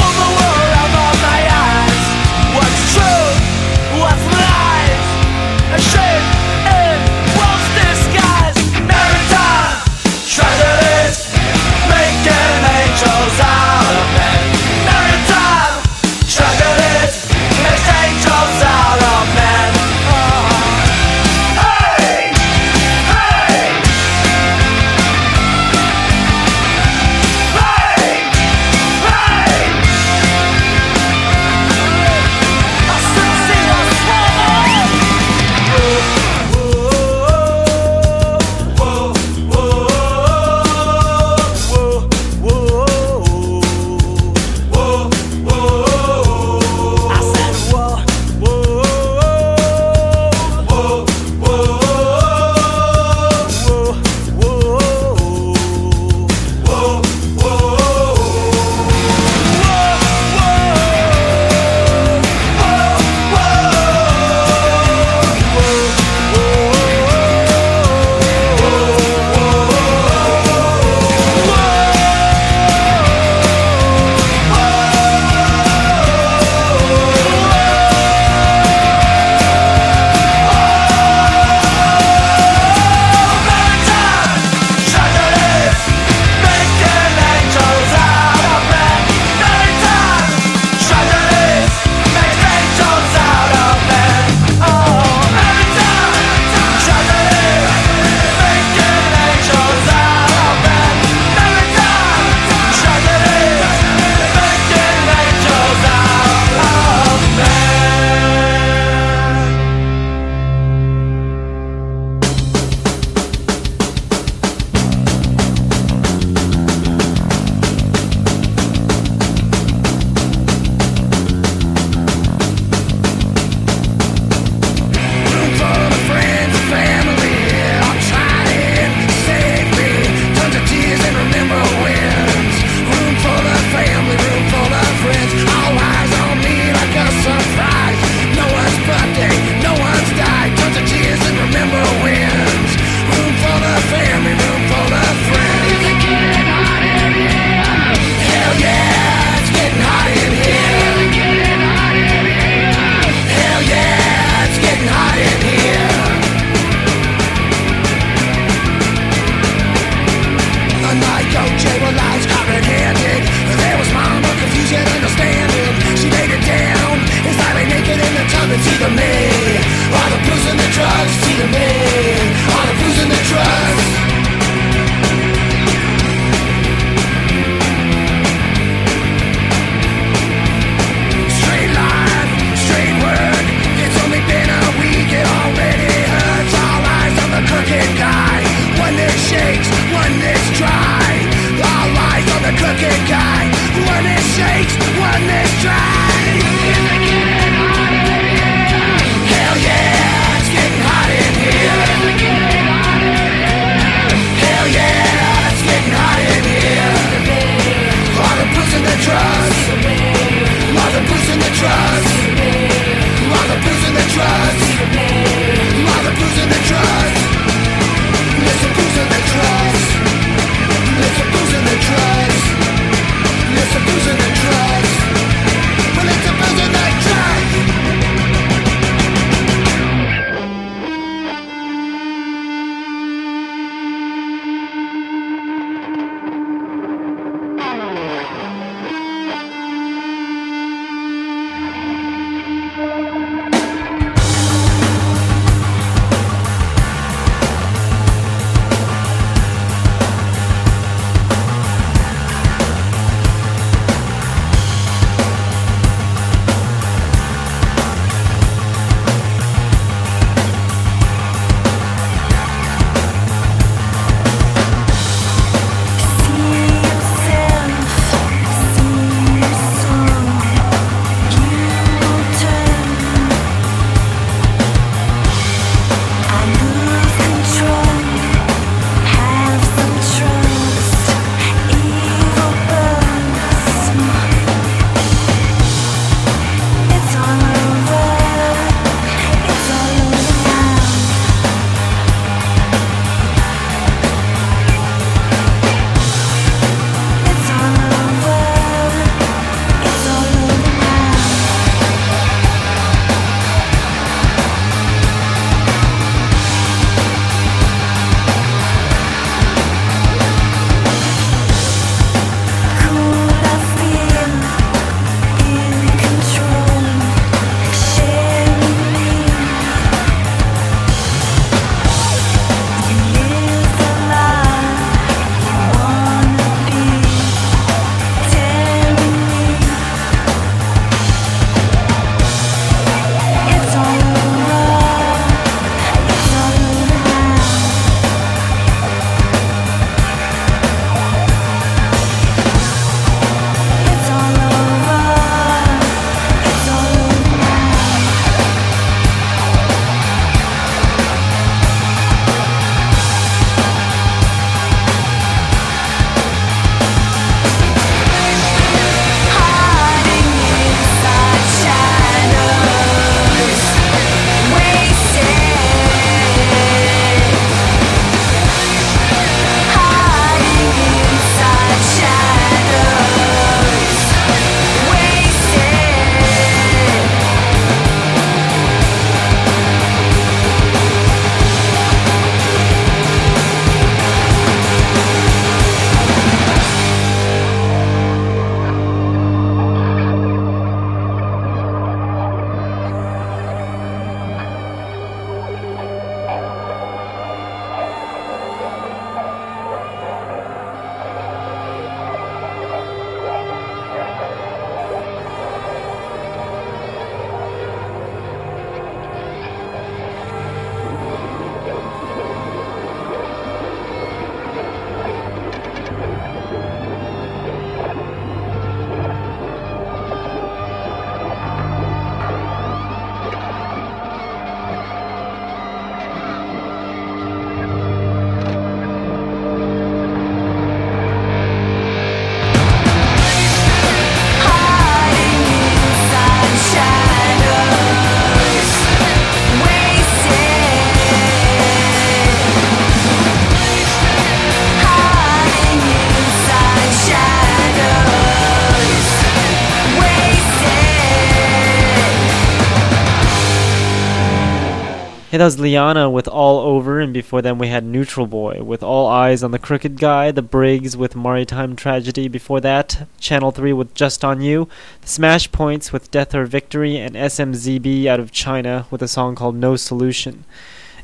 Hey, 455.38 455.40
that 455.40 455.46
was 455.46 455.60
Liana 455.60 456.10
with 456.10 456.28
All 456.28 456.58
Over, 456.58 457.00
and 457.00 457.14
before 457.14 457.44
them 457.44 457.60
we 457.60 457.68
had 457.68 457.84
Neutral 457.84 458.26
Boy 458.26 458.64
with 458.64 458.82
All 458.82 459.06
Eyes 459.06 459.44
on 459.44 459.52
the 459.52 459.60
Crooked 459.60 460.00
Guy, 460.00 460.32
The 460.32 460.42
Briggs 460.42 460.98
with 460.98 461.16
Maritime 461.16 461.76
Tragedy 461.76 462.28
before 462.28 462.60
that, 462.62 463.08
Channel 463.20 463.52
3 463.52 463.72
with 463.72 463.94
Just 463.94 464.26
On 464.26 464.42
You, 464.42 464.68
The 465.02 465.08
Smash 465.08 465.52
Points 465.52 465.94
with 465.94 466.10
Death 466.10 466.34
or 466.34 466.48
Victory, 466.48 466.98
and 466.98 467.14
SMZB 467.14 468.08
out 468.08 468.20
of 468.20 468.32
China 468.32 468.88
with 468.90 469.04
a 469.04 469.08
song 469.08 469.36
called 469.36 469.56
No 469.56 469.76
Solution. 469.76 470.44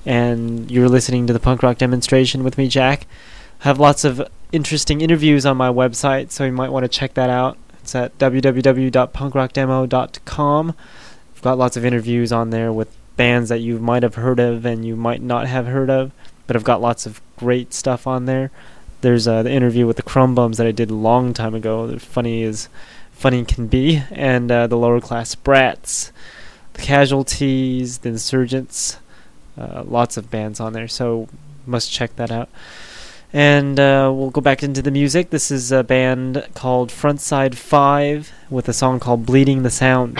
And 0.03 0.71
you're 0.71 0.89
listening 0.89 1.27
to 1.27 1.34
the 1.34 1.39
punk 1.39 1.61
rock 1.61 1.77
demonstration 1.77 2.43
with 2.43 2.57
me, 2.57 2.67
Jack. 2.67 3.05
I 3.61 3.65
have 3.65 3.79
lots 3.79 4.03
of 4.03 4.27
interesting 4.51 5.01
interviews 5.01 5.45
on 5.45 5.57
my 5.57 5.69
website, 5.69 6.31
so 6.31 6.43
you 6.43 6.51
might 6.51 6.71
want 6.71 6.86
to 6.86 6.89
check 6.89 7.13
that 7.13 7.29
out. 7.29 7.55
It's 7.84 7.93
at 7.93 8.17
www.punkrockdemo.com. 8.17 10.75
I've 11.36 11.41
got 11.43 11.57
lots 11.59 11.77
of 11.77 11.86
interviews 11.86 12.31
on 12.31 12.49
there 12.49 12.73
with 12.73 12.97
bands 13.16 13.49
that 13.49 13.59
you 13.59 13.80
might 13.80 14.03
have 14.03 14.16
heard 14.16 14.39
of 14.39 14.66
and 14.66 14.86
you 14.86 14.95
might 14.95 15.22
not 15.22 15.47
have 15.47 15.68
heard 15.68 15.89
of, 15.89 16.11
but 16.47 16.55
I've 16.55 16.64
got 16.64 16.82
lots 16.82 17.05
of 17.05 17.22
great 17.38 17.74
stuff 17.74 18.07
on 18.07 18.26
there. 18.26 18.51
There's 19.01 19.28
uh, 19.28 19.43
the 19.43 19.51
interview 19.51 19.86
with 19.86 19.97
the 19.97 20.03
Krum 20.03 20.34
Bums 20.34 20.57
that 20.57 20.68
I 20.68 20.72
did 20.72 20.89
a 20.89 20.95
long 20.95 21.34
time 21.34 21.53
ago. 21.53 21.88
They're 21.88 21.99
funny 21.99 22.43
as 22.43 22.70
funny 23.11 23.43
can 23.45 23.68
be, 23.68 24.01
and 24.11 24.51
uh, 24.51 24.68
the 24.68 24.78
lower 24.78 24.99
class 24.99 25.36
brats, 25.36 26.11
the 26.74 26.82
casualties, 26.82 27.99
the 27.99 28.09
insurgents, 28.09 28.99
uh, 29.57 29.84
lots 29.86 30.18
of 30.18 30.32
bands 30.32 30.59
on 30.59 30.74
there. 30.74 30.88
So 30.88 31.28
must 31.66 31.91
check 31.91 32.16
that 32.16 32.32
out. 32.32 32.49
And 33.32 33.80
uh, 33.80 34.11
we'll 34.14 34.30
go 34.30 34.41
back 34.41 34.61
into 34.61 34.82
the 34.82 34.91
music. 34.91 35.32
This 35.32 35.49
is 35.49 35.72
a 35.72 35.84
band 35.84 36.47
called 36.53 36.89
Frontside 36.89 37.55
Five 37.55 38.32
with 38.49 38.70
a 38.70 38.74
song 38.74 38.99
called 38.99 39.26
Bleeding 39.26 39.64
the 39.64 39.72
Sound. 39.72 40.18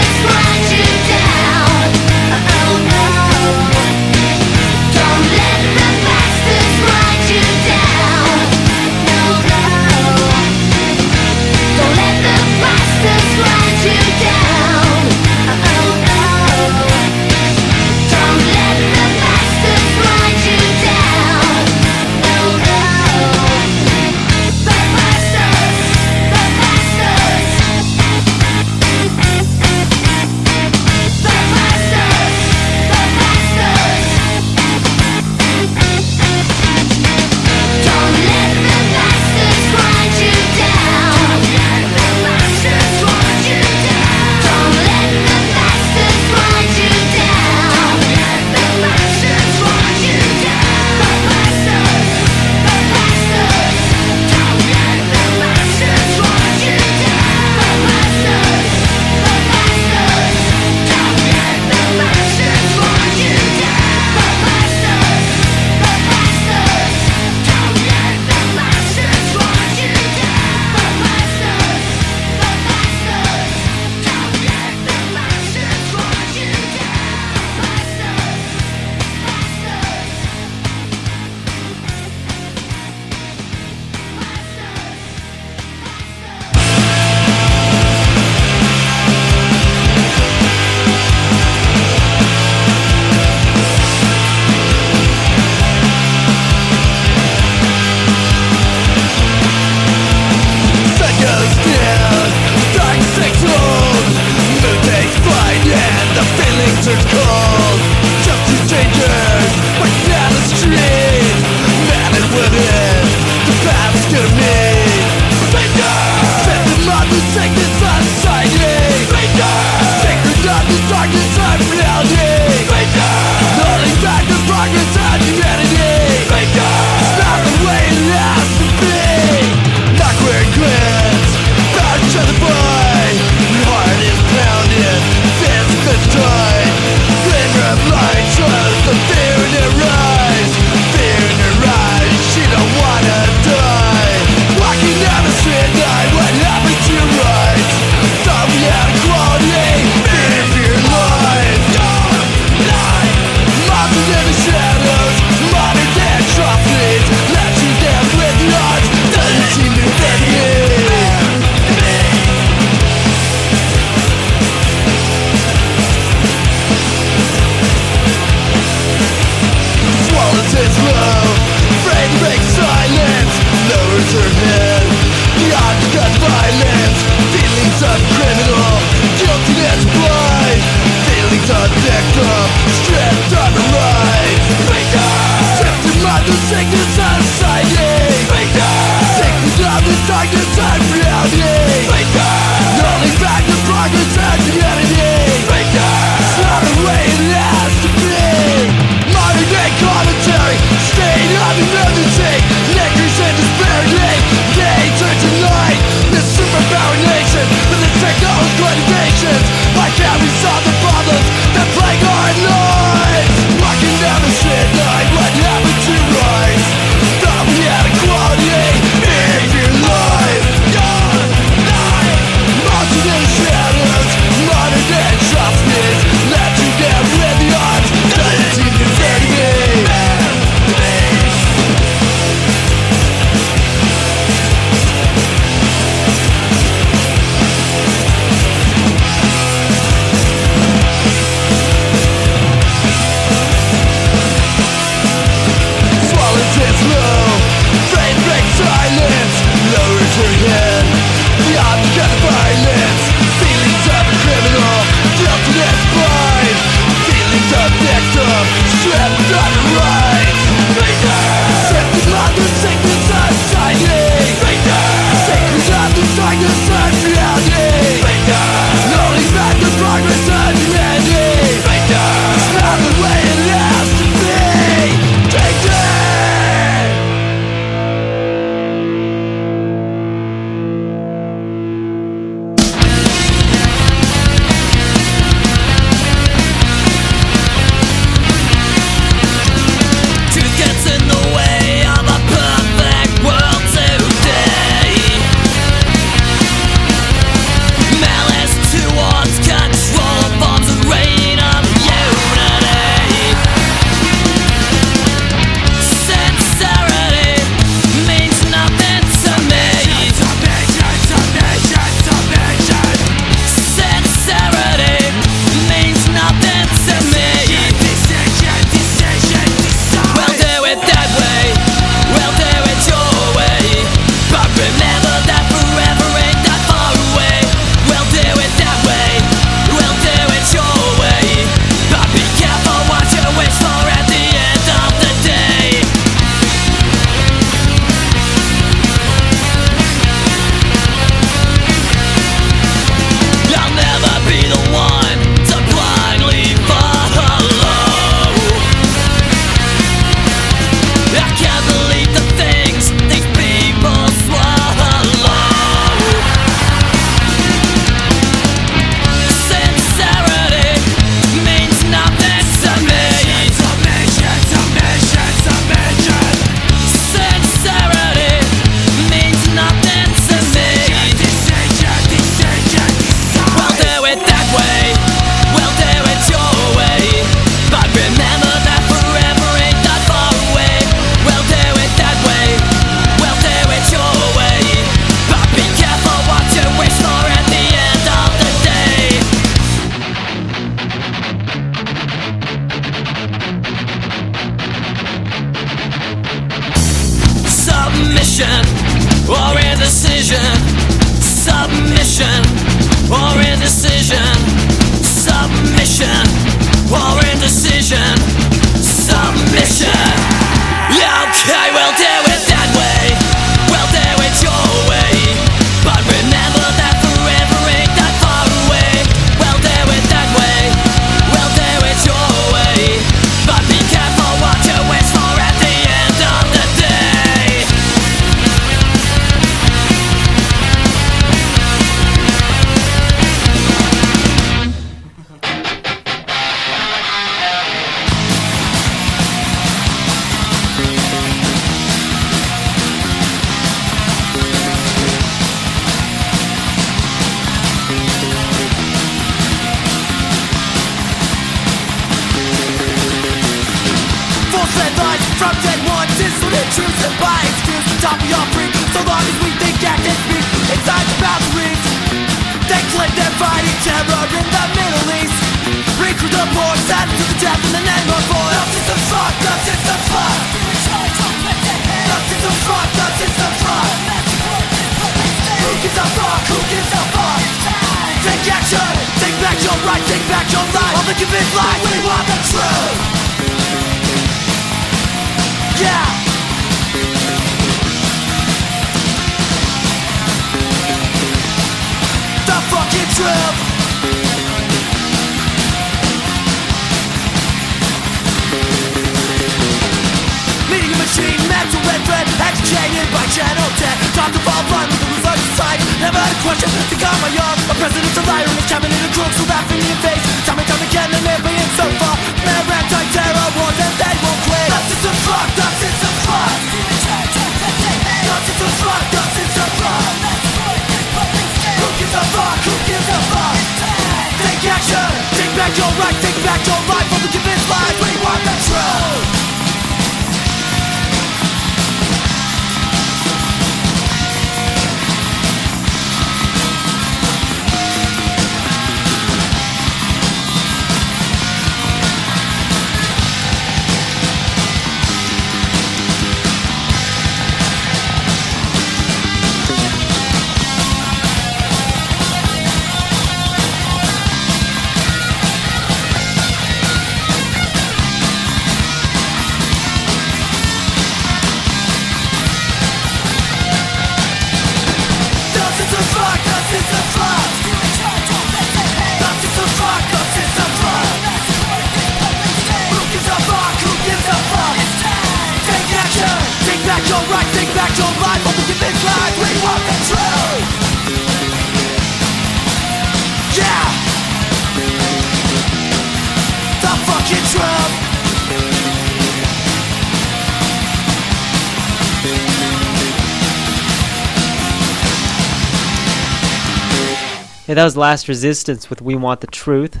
That 597.76 597.84
was 597.84 597.96
Last 597.96 598.26
Resistance 598.26 598.90
with 598.90 599.00
We 599.00 599.14
Want 599.14 599.42
the 599.42 599.46
Truth. 599.46 600.00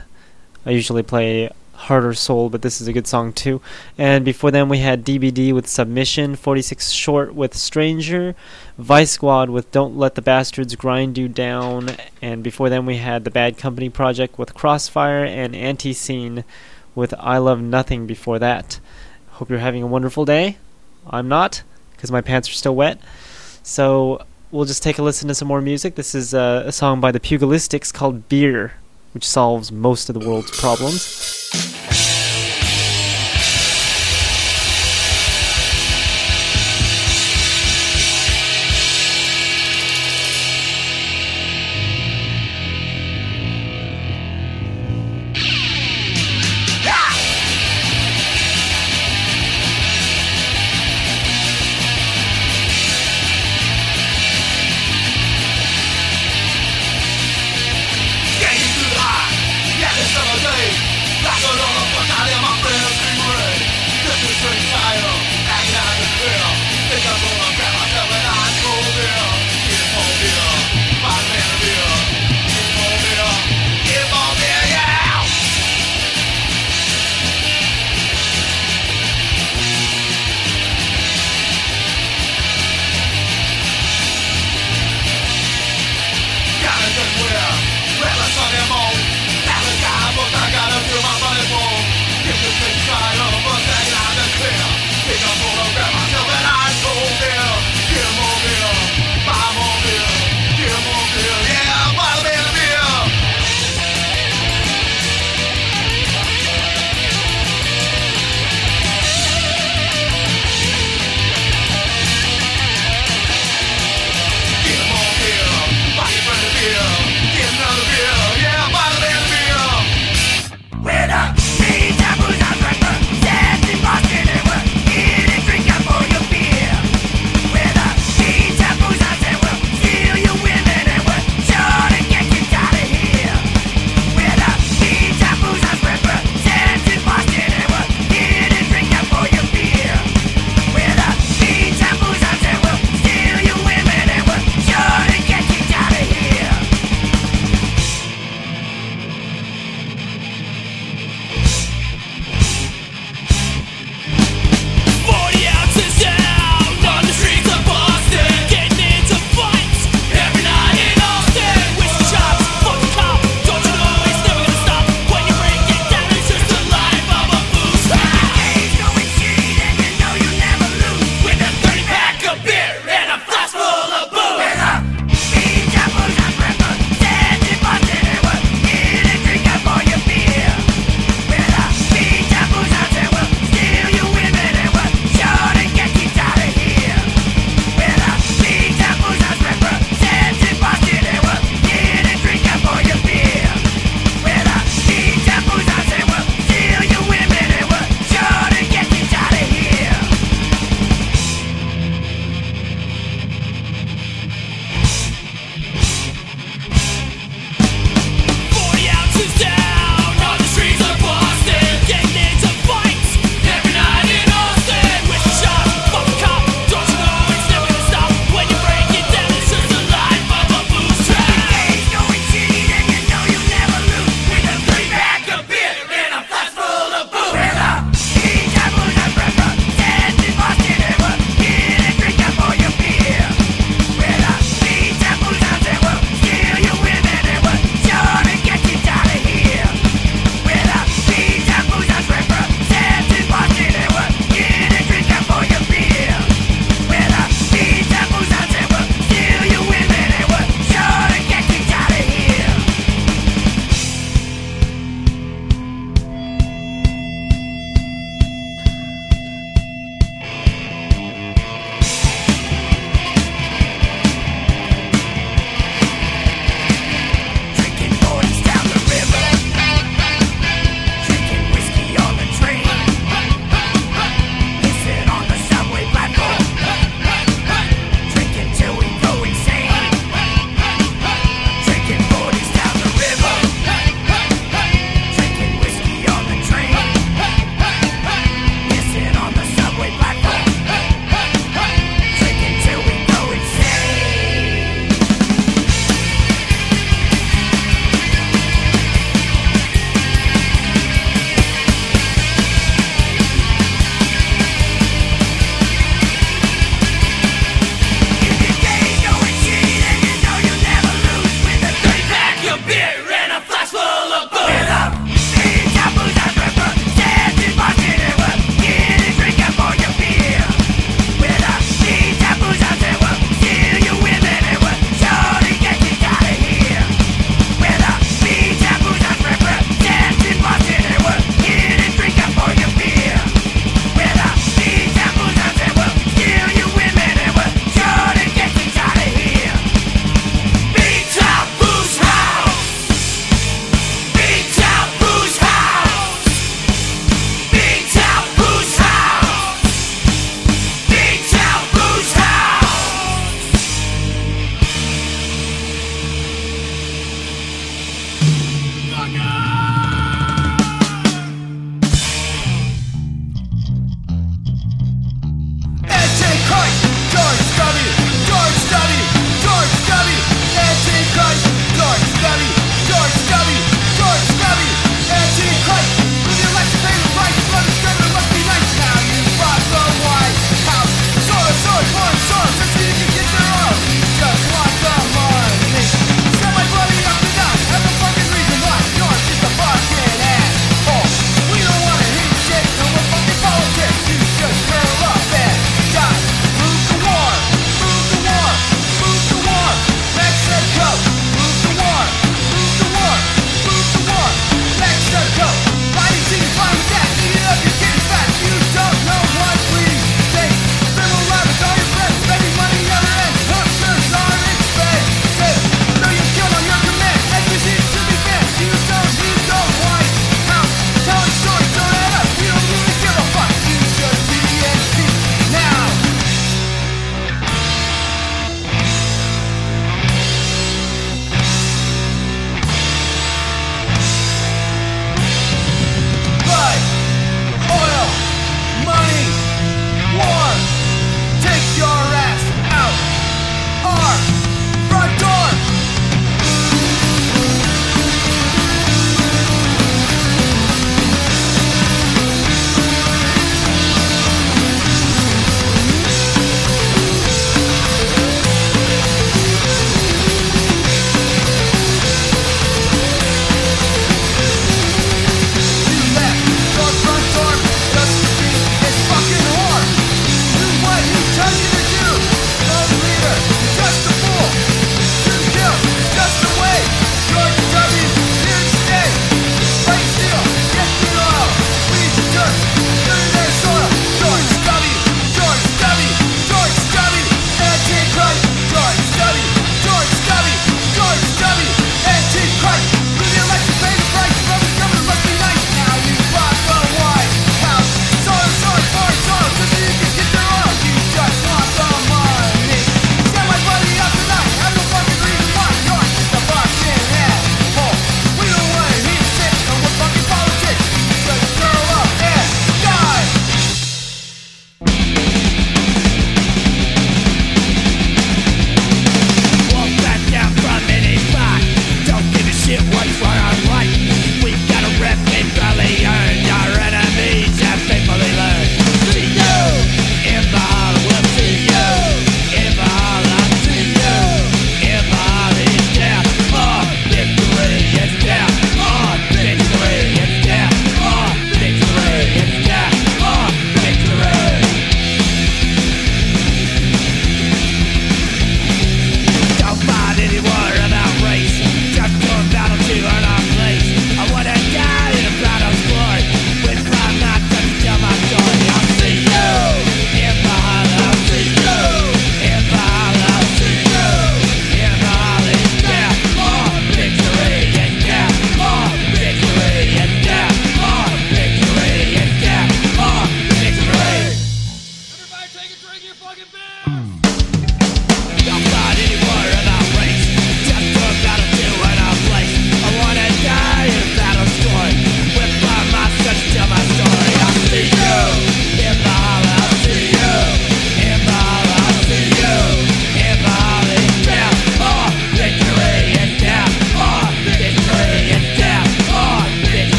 I 0.66 0.70
usually 0.70 1.04
play 1.04 1.48
Harder 1.74 2.12
Soul, 2.14 2.50
but 2.50 2.62
this 2.62 2.80
is 2.80 2.88
a 2.88 2.92
good 2.92 3.06
song 3.06 3.32
too. 3.32 3.62
And 3.96 4.24
before 4.24 4.50
then, 4.50 4.68
we 4.68 4.78
had 4.78 5.04
DBD 5.04 5.54
with 5.54 5.68
Submission, 5.68 6.34
46 6.34 6.90
Short 6.90 7.32
with 7.32 7.56
Stranger, 7.56 8.34
Vice 8.76 9.12
Squad 9.12 9.50
with 9.50 9.70
Don't 9.70 9.96
Let 9.96 10.16
the 10.16 10.20
Bastards 10.20 10.74
Grind 10.74 11.16
You 11.16 11.28
Down, 11.28 11.90
and 12.20 12.42
before 12.42 12.70
then, 12.70 12.86
we 12.86 12.96
had 12.96 13.22
the 13.22 13.30
Bad 13.30 13.56
Company 13.56 13.88
Project 13.88 14.36
with 14.36 14.52
Crossfire, 14.52 15.24
and 15.24 15.54
Anti 15.54 15.92
Scene 15.92 16.42
with 16.96 17.14
I 17.20 17.38
Love 17.38 17.62
Nothing 17.62 18.04
before 18.04 18.40
that. 18.40 18.80
Hope 19.30 19.48
you're 19.48 19.60
having 19.60 19.84
a 19.84 19.86
wonderful 19.86 20.24
day. 20.24 20.58
I'm 21.08 21.28
not, 21.28 21.62
because 21.92 22.10
my 22.10 22.20
pants 22.20 22.50
are 22.50 22.54
still 22.54 22.74
wet. 22.74 23.00
So 23.62 24.26
we'll 24.50 24.64
just 24.64 24.82
take 24.82 24.98
a 24.98 25.02
listen 25.02 25.28
to 25.28 25.34
some 25.34 25.48
more 25.48 25.60
music. 25.60 25.94
This 25.94 26.14
is 26.14 26.34
uh, 26.34 26.64
a 26.66 26.72
song 26.72 27.00
by 27.00 27.12
the 27.12 27.20
Pugilistics 27.20 27.92
called 27.92 28.28
Beer, 28.28 28.74
which 29.12 29.26
solves 29.26 29.70
most 29.70 30.08
of 30.08 30.18
the 30.18 30.28
world's 30.28 30.50
problems. 30.58 32.09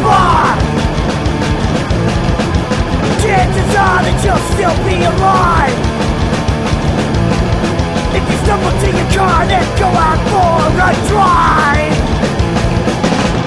Bar 0.00 0.56
Chances 3.22 3.70
are 3.78 4.02
that 4.02 4.18
you'll 4.26 4.46
still 4.58 4.76
be 4.82 4.98
alive. 4.98 5.78
If 8.18 8.24
you 8.26 8.36
stumble 8.42 8.74
to 8.82 8.88
your 8.90 9.10
car, 9.14 9.46
then 9.46 9.62
go 9.78 9.86
out 9.86 10.18
for 10.26 10.58
a 10.74 10.90
drive. 11.06 11.96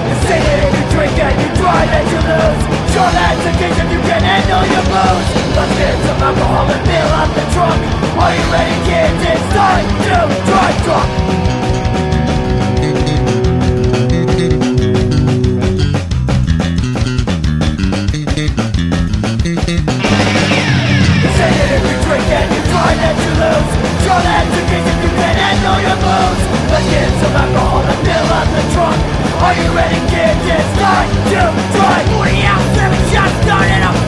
You 0.00 0.16
Say 0.24 0.40
that 0.40 0.58
if 0.64 0.72
you 0.80 0.84
drink 0.96 1.12
and 1.20 1.36
you 1.44 1.50
drive 1.60 1.92
and 1.92 2.08
you 2.08 2.20
lose. 2.24 2.62
Sure 2.88 3.12
that's 3.12 3.40
the 3.44 3.52
case 3.60 3.76
if 3.76 3.88
you 3.92 4.00
can 4.00 4.22
handle 4.24 4.64
your 4.64 4.86
booze. 4.88 5.28
Let's 5.54 5.72
get 5.76 5.94
some 6.08 6.24
alcohol 6.24 6.72
and 6.72 6.82
fill 6.88 7.12
up 7.20 7.30
the 7.36 7.44
trunk. 7.52 7.80
Are 8.16 8.32
you 8.32 8.44
ready 8.48 8.78
kids? 8.88 9.20
It's 9.28 9.46
time 9.52 9.86
to 10.08 10.16
drive 10.48 10.78
drunk 10.88 11.75
Sure 24.04 24.22
that's 24.22 24.50
the 24.54 24.62
case 24.70 24.86
if 24.86 24.98
you 25.04 25.12
can 25.12 25.34
handle 25.36 25.78
your 25.82 25.98
blues 26.00 26.40
Let's 26.70 26.86
get 26.88 27.10
some 27.20 27.34
alcohol 27.36 27.82
and 27.84 28.00
fill 28.06 28.28
up 28.32 28.48
the 28.54 28.62
trunk 28.72 28.98
Are 29.44 29.54
you 29.54 29.68
ready 29.74 30.00
kids? 30.10 30.42
It's 30.46 30.70
time 30.78 31.10
to 31.32 31.40
drive 31.74 32.06
40 32.16 32.46
out, 32.46 32.64
7 32.74 33.12
shots 33.12 33.38
done 33.46 33.68
and 33.68 33.84
I'm 33.84 34.06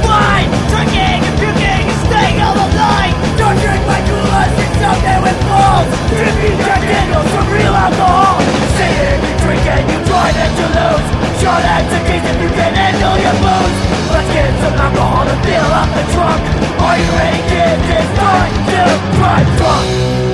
Drinking 0.68 1.20
and 1.24 1.36
puking 1.40 1.84
and 1.88 2.00
staying 2.06 2.38
all 2.44 2.54
the 2.54 2.68
night 2.76 3.14
Don't 3.40 3.58
drink 3.58 3.82
my 3.88 4.00
coolers, 4.04 4.54
it's 4.56 4.76
someday 4.78 5.18
with 5.20 5.38
balls 5.48 5.88
If 6.12 6.36
you 6.44 6.54
Daniels 6.56 7.28
some 7.32 7.48
real 7.50 7.74
alcohol 7.74 8.38
Say 8.76 8.90
that 8.94 9.16
if 9.16 9.22
you 9.26 9.34
drink 9.42 9.64
and 9.66 9.84
you 9.90 9.98
drive 10.06 10.34
that 10.38 10.52
you 10.54 10.68
lose 10.70 11.08
Sure 11.40 11.60
that's 11.60 11.88
the 11.90 12.00
case 12.06 12.24
if 12.24 12.38
you 12.42 12.50
can 12.54 12.72
handle 12.74 13.16
your 13.18 13.36
blues 13.42 13.97
Some 14.38 14.74
alcohol 14.74 15.26
and 15.26 15.40
fill 15.44 15.72
up 15.80 15.88
the 15.96 16.04
trunk 16.14 16.42
Are 16.86 16.98
you 16.98 17.10
ready 17.18 17.42
kids? 17.50 17.82
It's 17.90 18.18
time 18.18 18.54
to 18.70 18.82
drive 19.18 19.58
drunk 19.58 20.27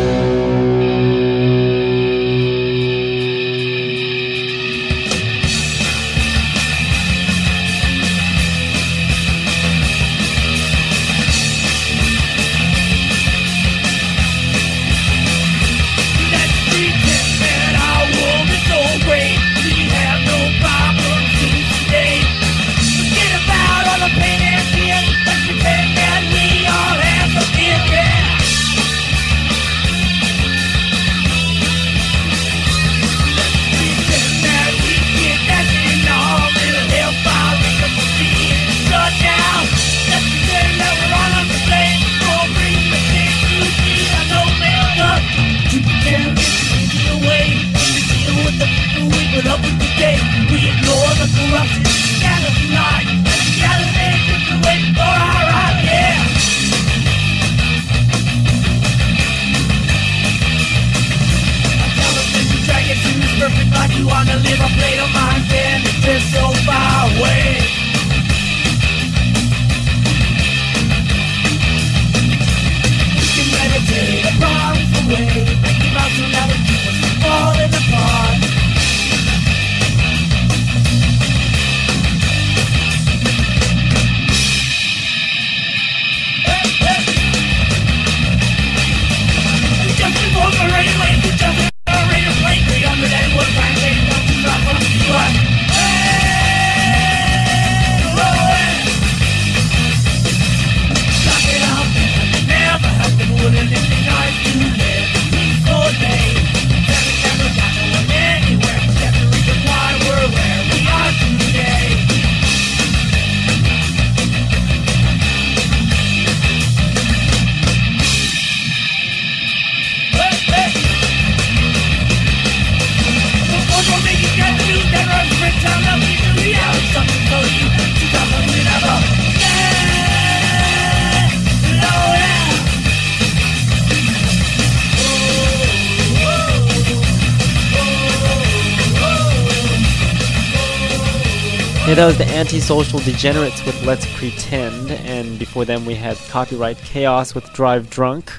Antisocial 142.55 143.01
Degenerates 143.01 143.66
with 143.66 143.85
Let's 143.85 144.06
Pretend, 144.16 144.93
and 144.93 145.40
before 145.40 145.64
them 145.64 145.85
we 145.85 145.97
had 145.97 146.16
Copyright 146.28 146.76
Chaos 146.76 147.35
with 147.35 147.52
Drive 147.52 147.90
Drunk. 147.90 148.32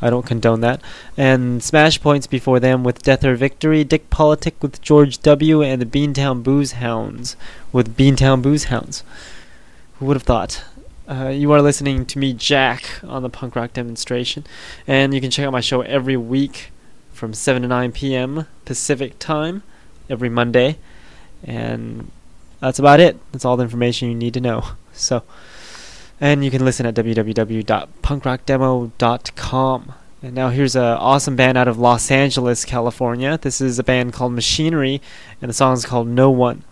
I 0.00 0.08
don't 0.08 0.24
condone 0.24 0.62
that. 0.62 0.80
And 1.18 1.62
Smash 1.62 2.00
Points 2.00 2.26
before 2.26 2.60
them 2.60 2.82
with 2.82 3.02
Death 3.02 3.22
or 3.26 3.36
Victory, 3.36 3.84
Dick 3.84 4.08
Politic 4.08 4.62
with 4.62 4.80
George 4.80 5.18
W., 5.18 5.62
and 5.62 5.82
the 5.82 5.86
Beantown 5.86 6.42
Booze 6.42 6.72
Hounds 6.72 7.36
with 7.70 7.94
Beantown 7.94 8.40
Booze 8.40 8.64
Hounds. 8.64 9.04
Who 9.98 10.06
would 10.06 10.16
have 10.16 10.22
thought? 10.22 10.64
Uh, 11.06 11.28
you 11.28 11.52
are 11.52 11.60
listening 11.60 12.06
to 12.06 12.18
me, 12.18 12.32
Jack, 12.32 12.84
on 13.06 13.22
the 13.22 13.28
punk 13.28 13.54
rock 13.54 13.74
demonstration, 13.74 14.46
and 14.86 15.12
you 15.12 15.20
can 15.20 15.30
check 15.30 15.44
out 15.44 15.52
my 15.52 15.60
show 15.60 15.82
every 15.82 16.16
week 16.16 16.72
from 17.12 17.34
7 17.34 17.60
to 17.60 17.68
9 17.68 17.92
p.m. 17.92 18.46
Pacific 18.64 19.18
time 19.18 19.62
every 20.08 20.30
Monday. 20.30 20.78
And 21.44 22.10
that's 22.60 22.78
about 22.78 23.00
it. 23.00 23.18
That's 23.32 23.44
all 23.44 23.56
the 23.56 23.64
information 23.64 24.08
you 24.08 24.14
need 24.14 24.34
to 24.34 24.40
know. 24.40 24.64
So, 24.92 25.24
and 26.20 26.44
you 26.44 26.50
can 26.50 26.64
listen 26.64 26.86
at 26.86 26.94
www.punkrockdemo.com. 26.94 29.94
And 30.20 30.34
now 30.34 30.48
here's 30.48 30.74
an 30.74 30.82
awesome 30.82 31.36
band 31.36 31.56
out 31.56 31.68
of 31.68 31.78
Los 31.78 32.10
Angeles, 32.10 32.64
California. 32.64 33.38
This 33.40 33.60
is 33.60 33.78
a 33.78 33.84
band 33.84 34.12
called 34.12 34.32
Machinery, 34.32 35.00
and 35.40 35.48
the 35.48 35.54
song 35.54 35.74
is 35.74 35.86
called 35.86 36.08
No 36.08 36.28
One. 36.30 36.64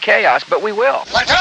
Chaos, 0.00 0.44
but 0.48 0.62
we 0.62 0.72
will. 0.72 1.04
No 1.28 1.39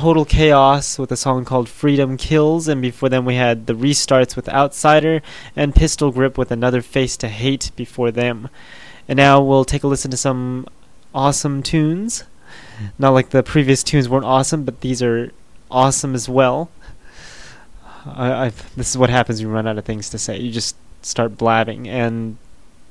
Total 0.00 0.24
Chaos 0.24 0.98
with 0.98 1.12
a 1.12 1.16
song 1.16 1.44
called 1.44 1.68
Freedom 1.68 2.16
Kills, 2.16 2.68
and 2.68 2.80
before 2.80 3.10
them 3.10 3.26
we 3.26 3.34
had 3.34 3.66
the 3.66 3.74
restarts 3.74 4.34
with 4.34 4.48
Outsider 4.48 5.20
and 5.54 5.74
Pistol 5.74 6.10
Grip 6.10 6.38
with 6.38 6.50
another 6.50 6.80
Face 6.80 7.18
to 7.18 7.28
Hate 7.28 7.70
before 7.76 8.10
them. 8.10 8.48
And 9.06 9.18
now 9.18 9.42
we'll 9.42 9.66
take 9.66 9.84
a 9.84 9.86
listen 9.86 10.10
to 10.10 10.16
some 10.16 10.66
awesome 11.14 11.62
tunes. 11.62 12.24
Not 12.98 13.10
like 13.10 13.28
the 13.28 13.42
previous 13.42 13.82
tunes 13.82 14.08
weren't 14.08 14.24
awesome, 14.24 14.64
but 14.64 14.80
these 14.80 15.02
are 15.02 15.32
awesome 15.70 16.14
as 16.14 16.30
well. 16.30 16.70
I, 18.06 18.46
I, 18.46 18.52
this 18.76 18.88
is 18.88 18.96
what 18.96 19.10
happens 19.10 19.40
when 19.40 19.48
you 19.48 19.54
run 19.54 19.68
out 19.68 19.76
of 19.76 19.84
things 19.84 20.08
to 20.08 20.18
say. 20.18 20.38
You 20.38 20.50
just 20.50 20.76
start 21.02 21.36
blabbing 21.36 21.86
and 21.86 22.38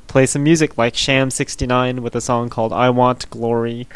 play 0.06 0.28
some 0.28 0.44
music 0.44 0.78
like 0.78 0.94
Sham 0.94 1.32
69 1.32 2.04
with 2.04 2.16
a 2.16 2.22
song 2.22 2.50
called 2.50 2.72
I 2.72 2.92
Want 2.92 3.28
Glory. 3.32 3.88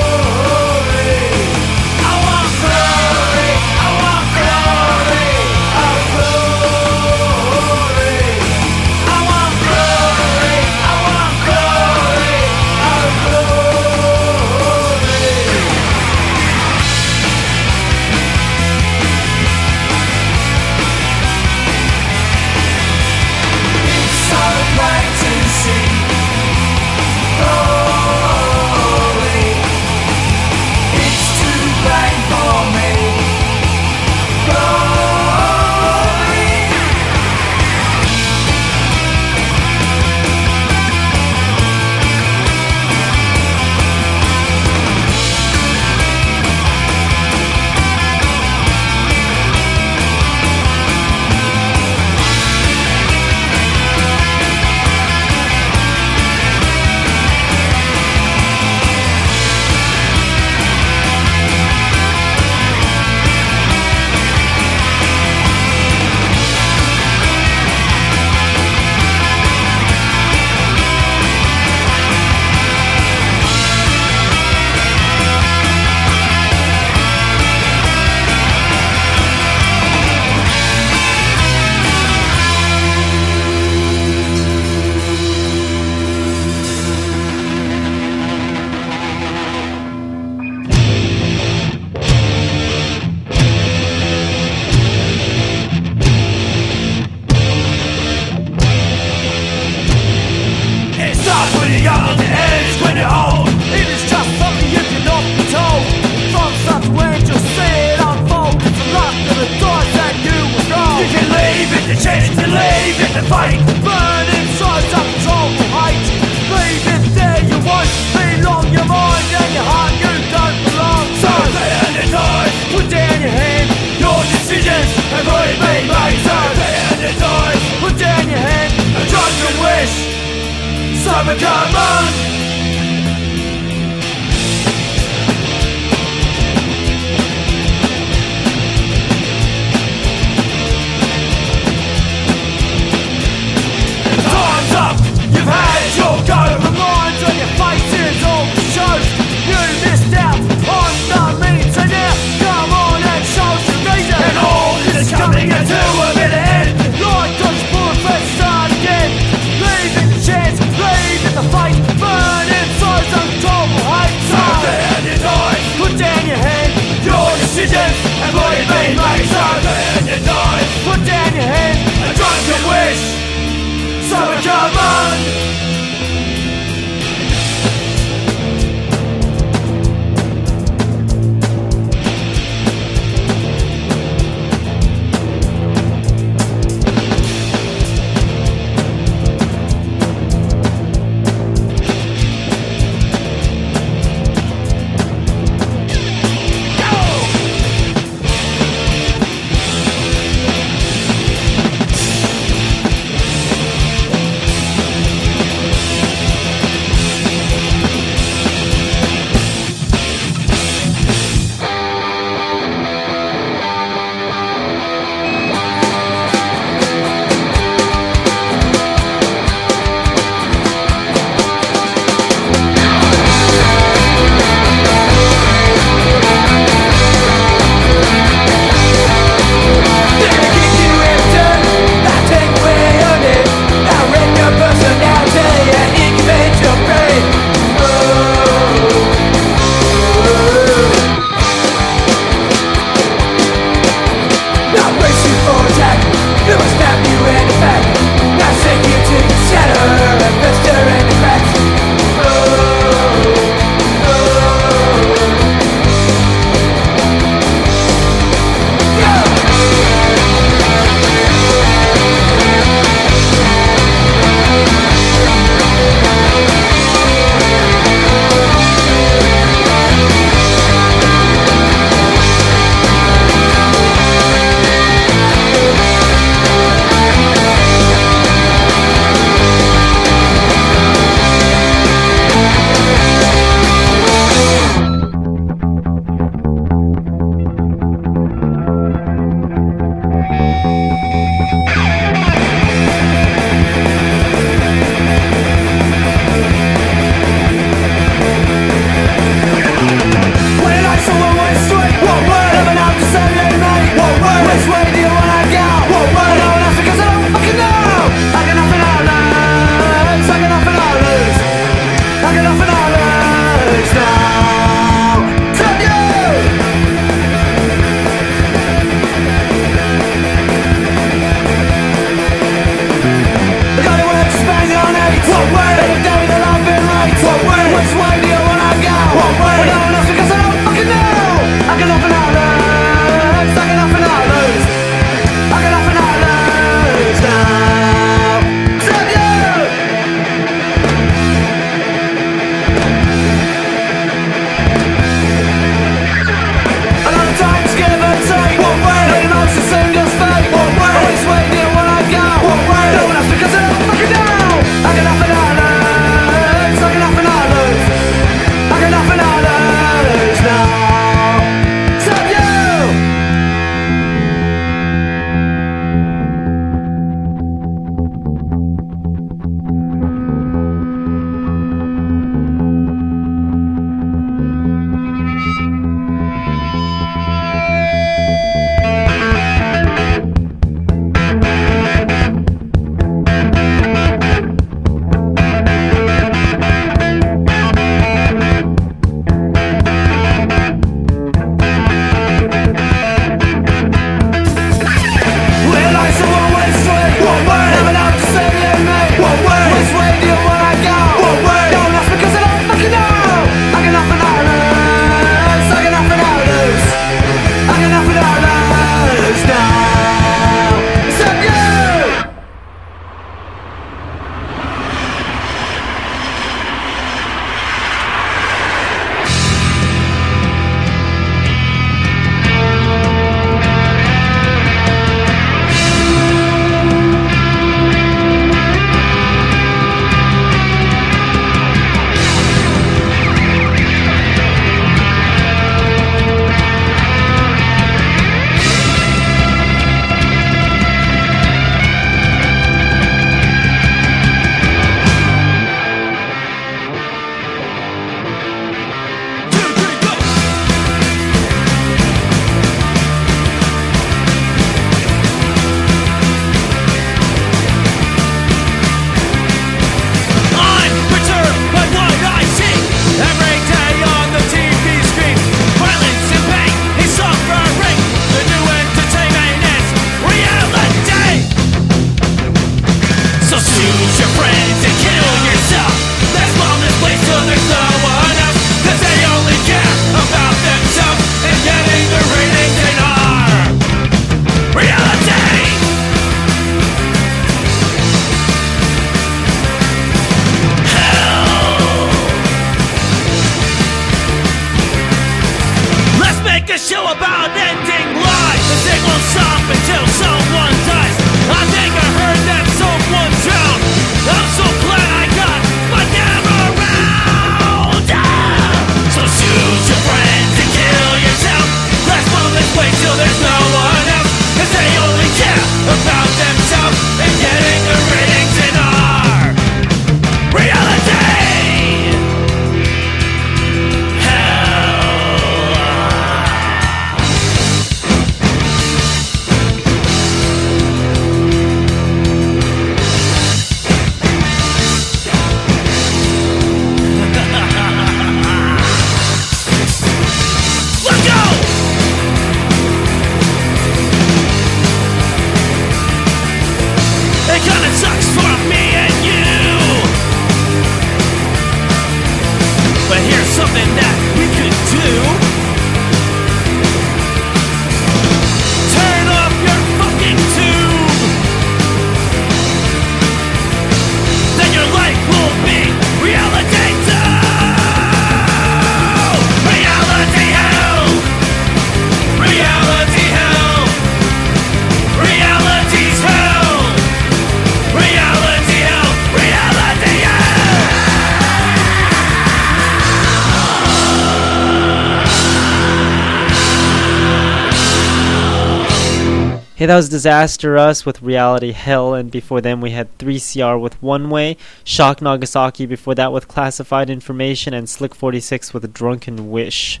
That 589.92 589.96
was 589.96 590.08
Disaster 590.08 590.78
Us 590.78 591.04
with 591.04 591.20
Reality 591.20 591.72
Hell, 591.72 592.14
and 592.14 592.30
before 592.30 592.62
them 592.62 592.80
we 592.80 592.92
had 592.92 593.18
3CR 593.18 593.78
with 593.78 594.02
One 594.02 594.30
Way, 594.30 594.56
Shock 594.84 595.20
Nagasaki 595.20 595.84
before 595.84 596.14
that 596.14 596.32
with 596.32 596.48
Classified 596.48 597.10
Information, 597.10 597.74
and 597.74 597.86
Slick 597.86 598.14
46 598.14 598.72
with 598.72 598.86
a 598.86 598.88
Drunken 598.88 599.50
Wish. 599.50 600.00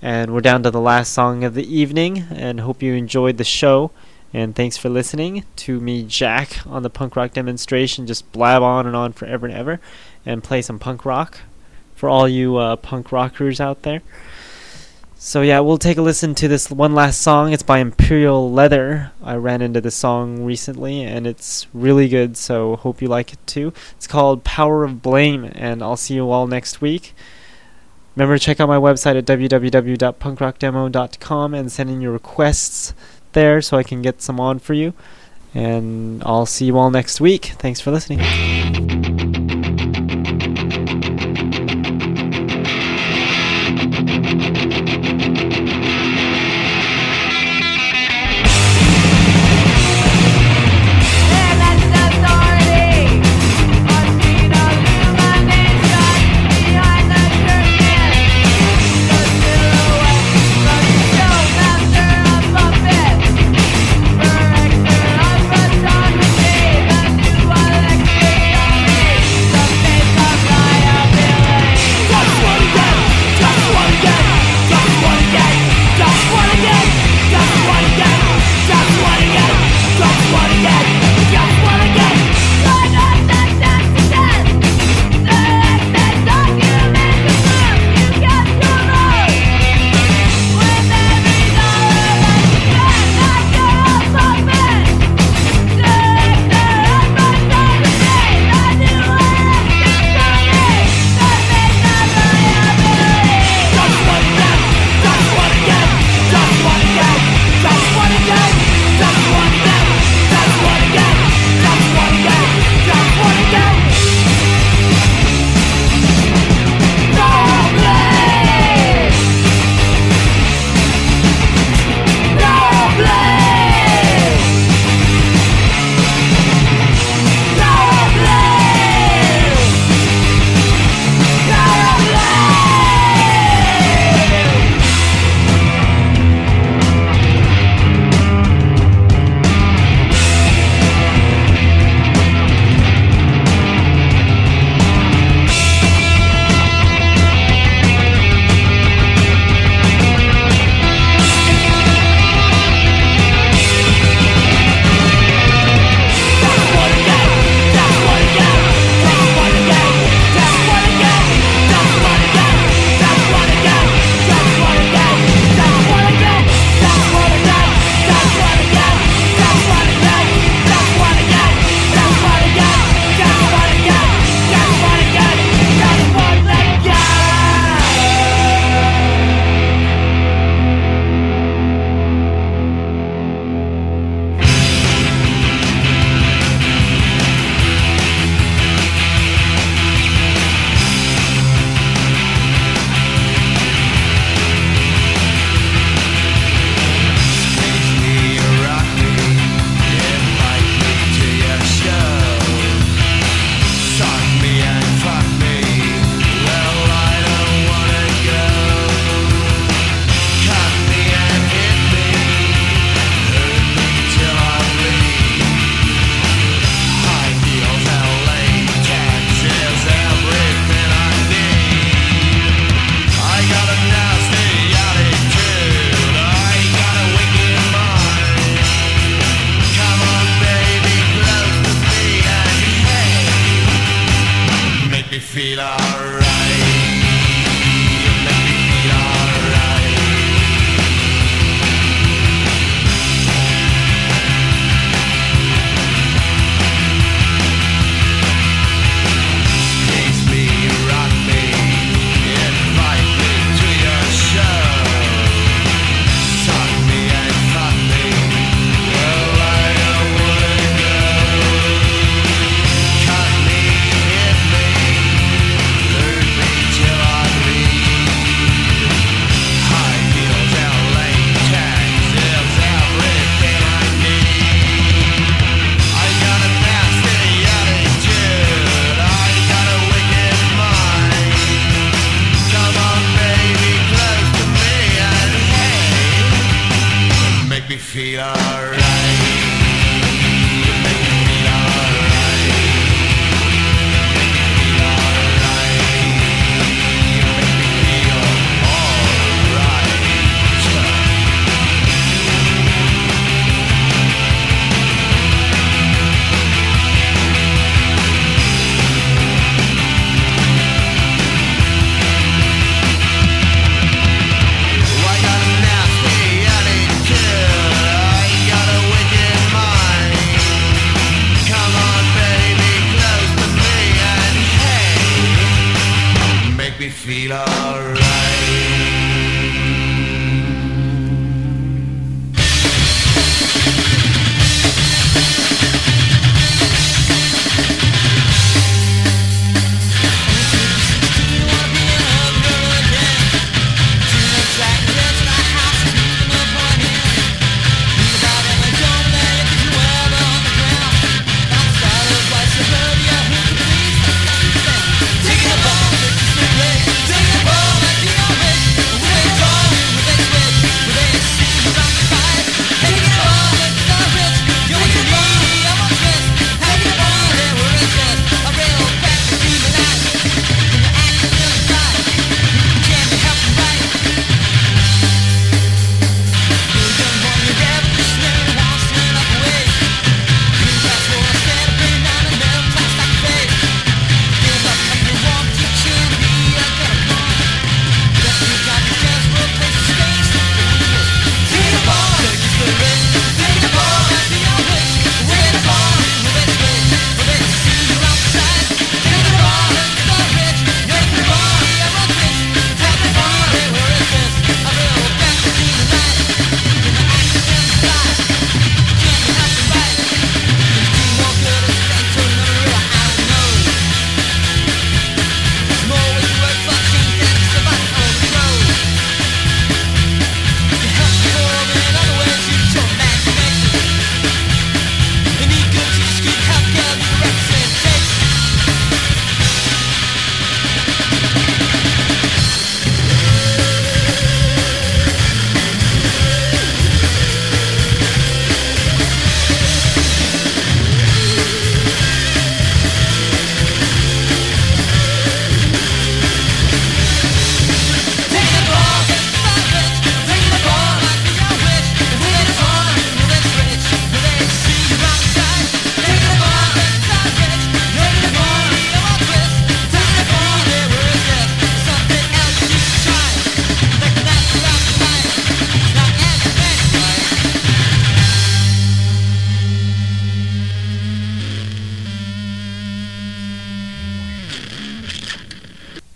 And 0.00 0.32
we're 0.32 0.40
down 0.40 0.62
to 0.62 0.70
the 0.70 0.80
last 0.80 1.12
song 1.12 1.42
of 1.42 1.54
the 1.54 1.66
evening, 1.66 2.26
and 2.30 2.60
hope 2.60 2.80
you 2.80 2.94
enjoyed 2.94 3.38
the 3.38 3.42
show. 3.42 3.90
And 4.32 4.54
thanks 4.54 4.76
for 4.76 4.88
listening 4.88 5.42
to 5.56 5.80
me, 5.80 6.04
Jack, 6.04 6.64
on 6.64 6.84
the 6.84 6.90
punk 6.90 7.16
rock 7.16 7.32
demonstration. 7.32 8.06
Just 8.06 8.30
blab 8.30 8.62
on 8.62 8.86
and 8.86 8.94
on 8.94 9.12
forever 9.12 9.46
and 9.46 9.56
ever, 9.56 9.80
and 10.24 10.44
play 10.44 10.62
some 10.62 10.78
punk 10.78 11.04
rock 11.04 11.40
for 11.96 12.08
all 12.08 12.28
you 12.28 12.58
uh, 12.58 12.76
punk 12.76 13.10
rockers 13.10 13.60
out 13.60 13.82
there. 13.82 14.00
So 15.26 15.40
yeah, 15.40 15.60
we'll 15.60 15.78
take 15.78 15.96
a 15.96 16.02
listen 16.02 16.34
to 16.34 16.48
this 16.48 16.70
one 16.70 16.94
last 16.94 17.22
song. 17.22 17.54
It's 17.54 17.62
by 17.62 17.78
Imperial 17.78 18.52
Leather. 18.52 19.10
I 19.22 19.36
ran 19.36 19.62
into 19.62 19.80
this 19.80 19.94
song 19.94 20.44
recently 20.44 21.02
and 21.02 21.26
it's 21.26 21.66
really 21.72 22.10
good, 22.10 22.36
so 22.36 22.76
hope 22.76 23.00
you 23.00 23.08
like 23.08 23.32
it 23.32 23.38
too. 23.46 23.72
It's 23.96 24.06
called 24.06 24.44
Power 24.44 24.84
of 24.84 25.00
Blame 25.00 25.50
and 25.54 25.82
I'll 25.82 25.96
see 25.96 26.12
you 26.12 26.30
all 26.30 26.46
next 26.46 26.82
week. 26.82 27.14
Remember 28.14 28.36
to 28.36 28.44
check 28.44 28.60
out 28.60 28.68
my 28.68 28.76
website 28.76 29.16
at 29.16 29.24
www.punkrockdemo.com 29.24 31.54
and 31.54 31.72
send 31.72 31.88
in 31.88 32.02
your 32.02 32.12
requests 32.12 32.92
there 33.32 33.62
so 33.62 33.78
I 33.78 33.82
can 33.82 34.02
get 34.02 34.20
some 34.20 34.38
on 34.38 34.58
for 34.58 34.74
you. 34.74 34.92
And 35.54 36.22
I'll 36.26 36.44
see 36.44 36.66
you 36.66 36.76
all 36.76 36.90
next 36.90 37.18
week. 37.18 37.46
Thanks 37.56 37.80
for 37.80 37.90
listening. 37.90 38.20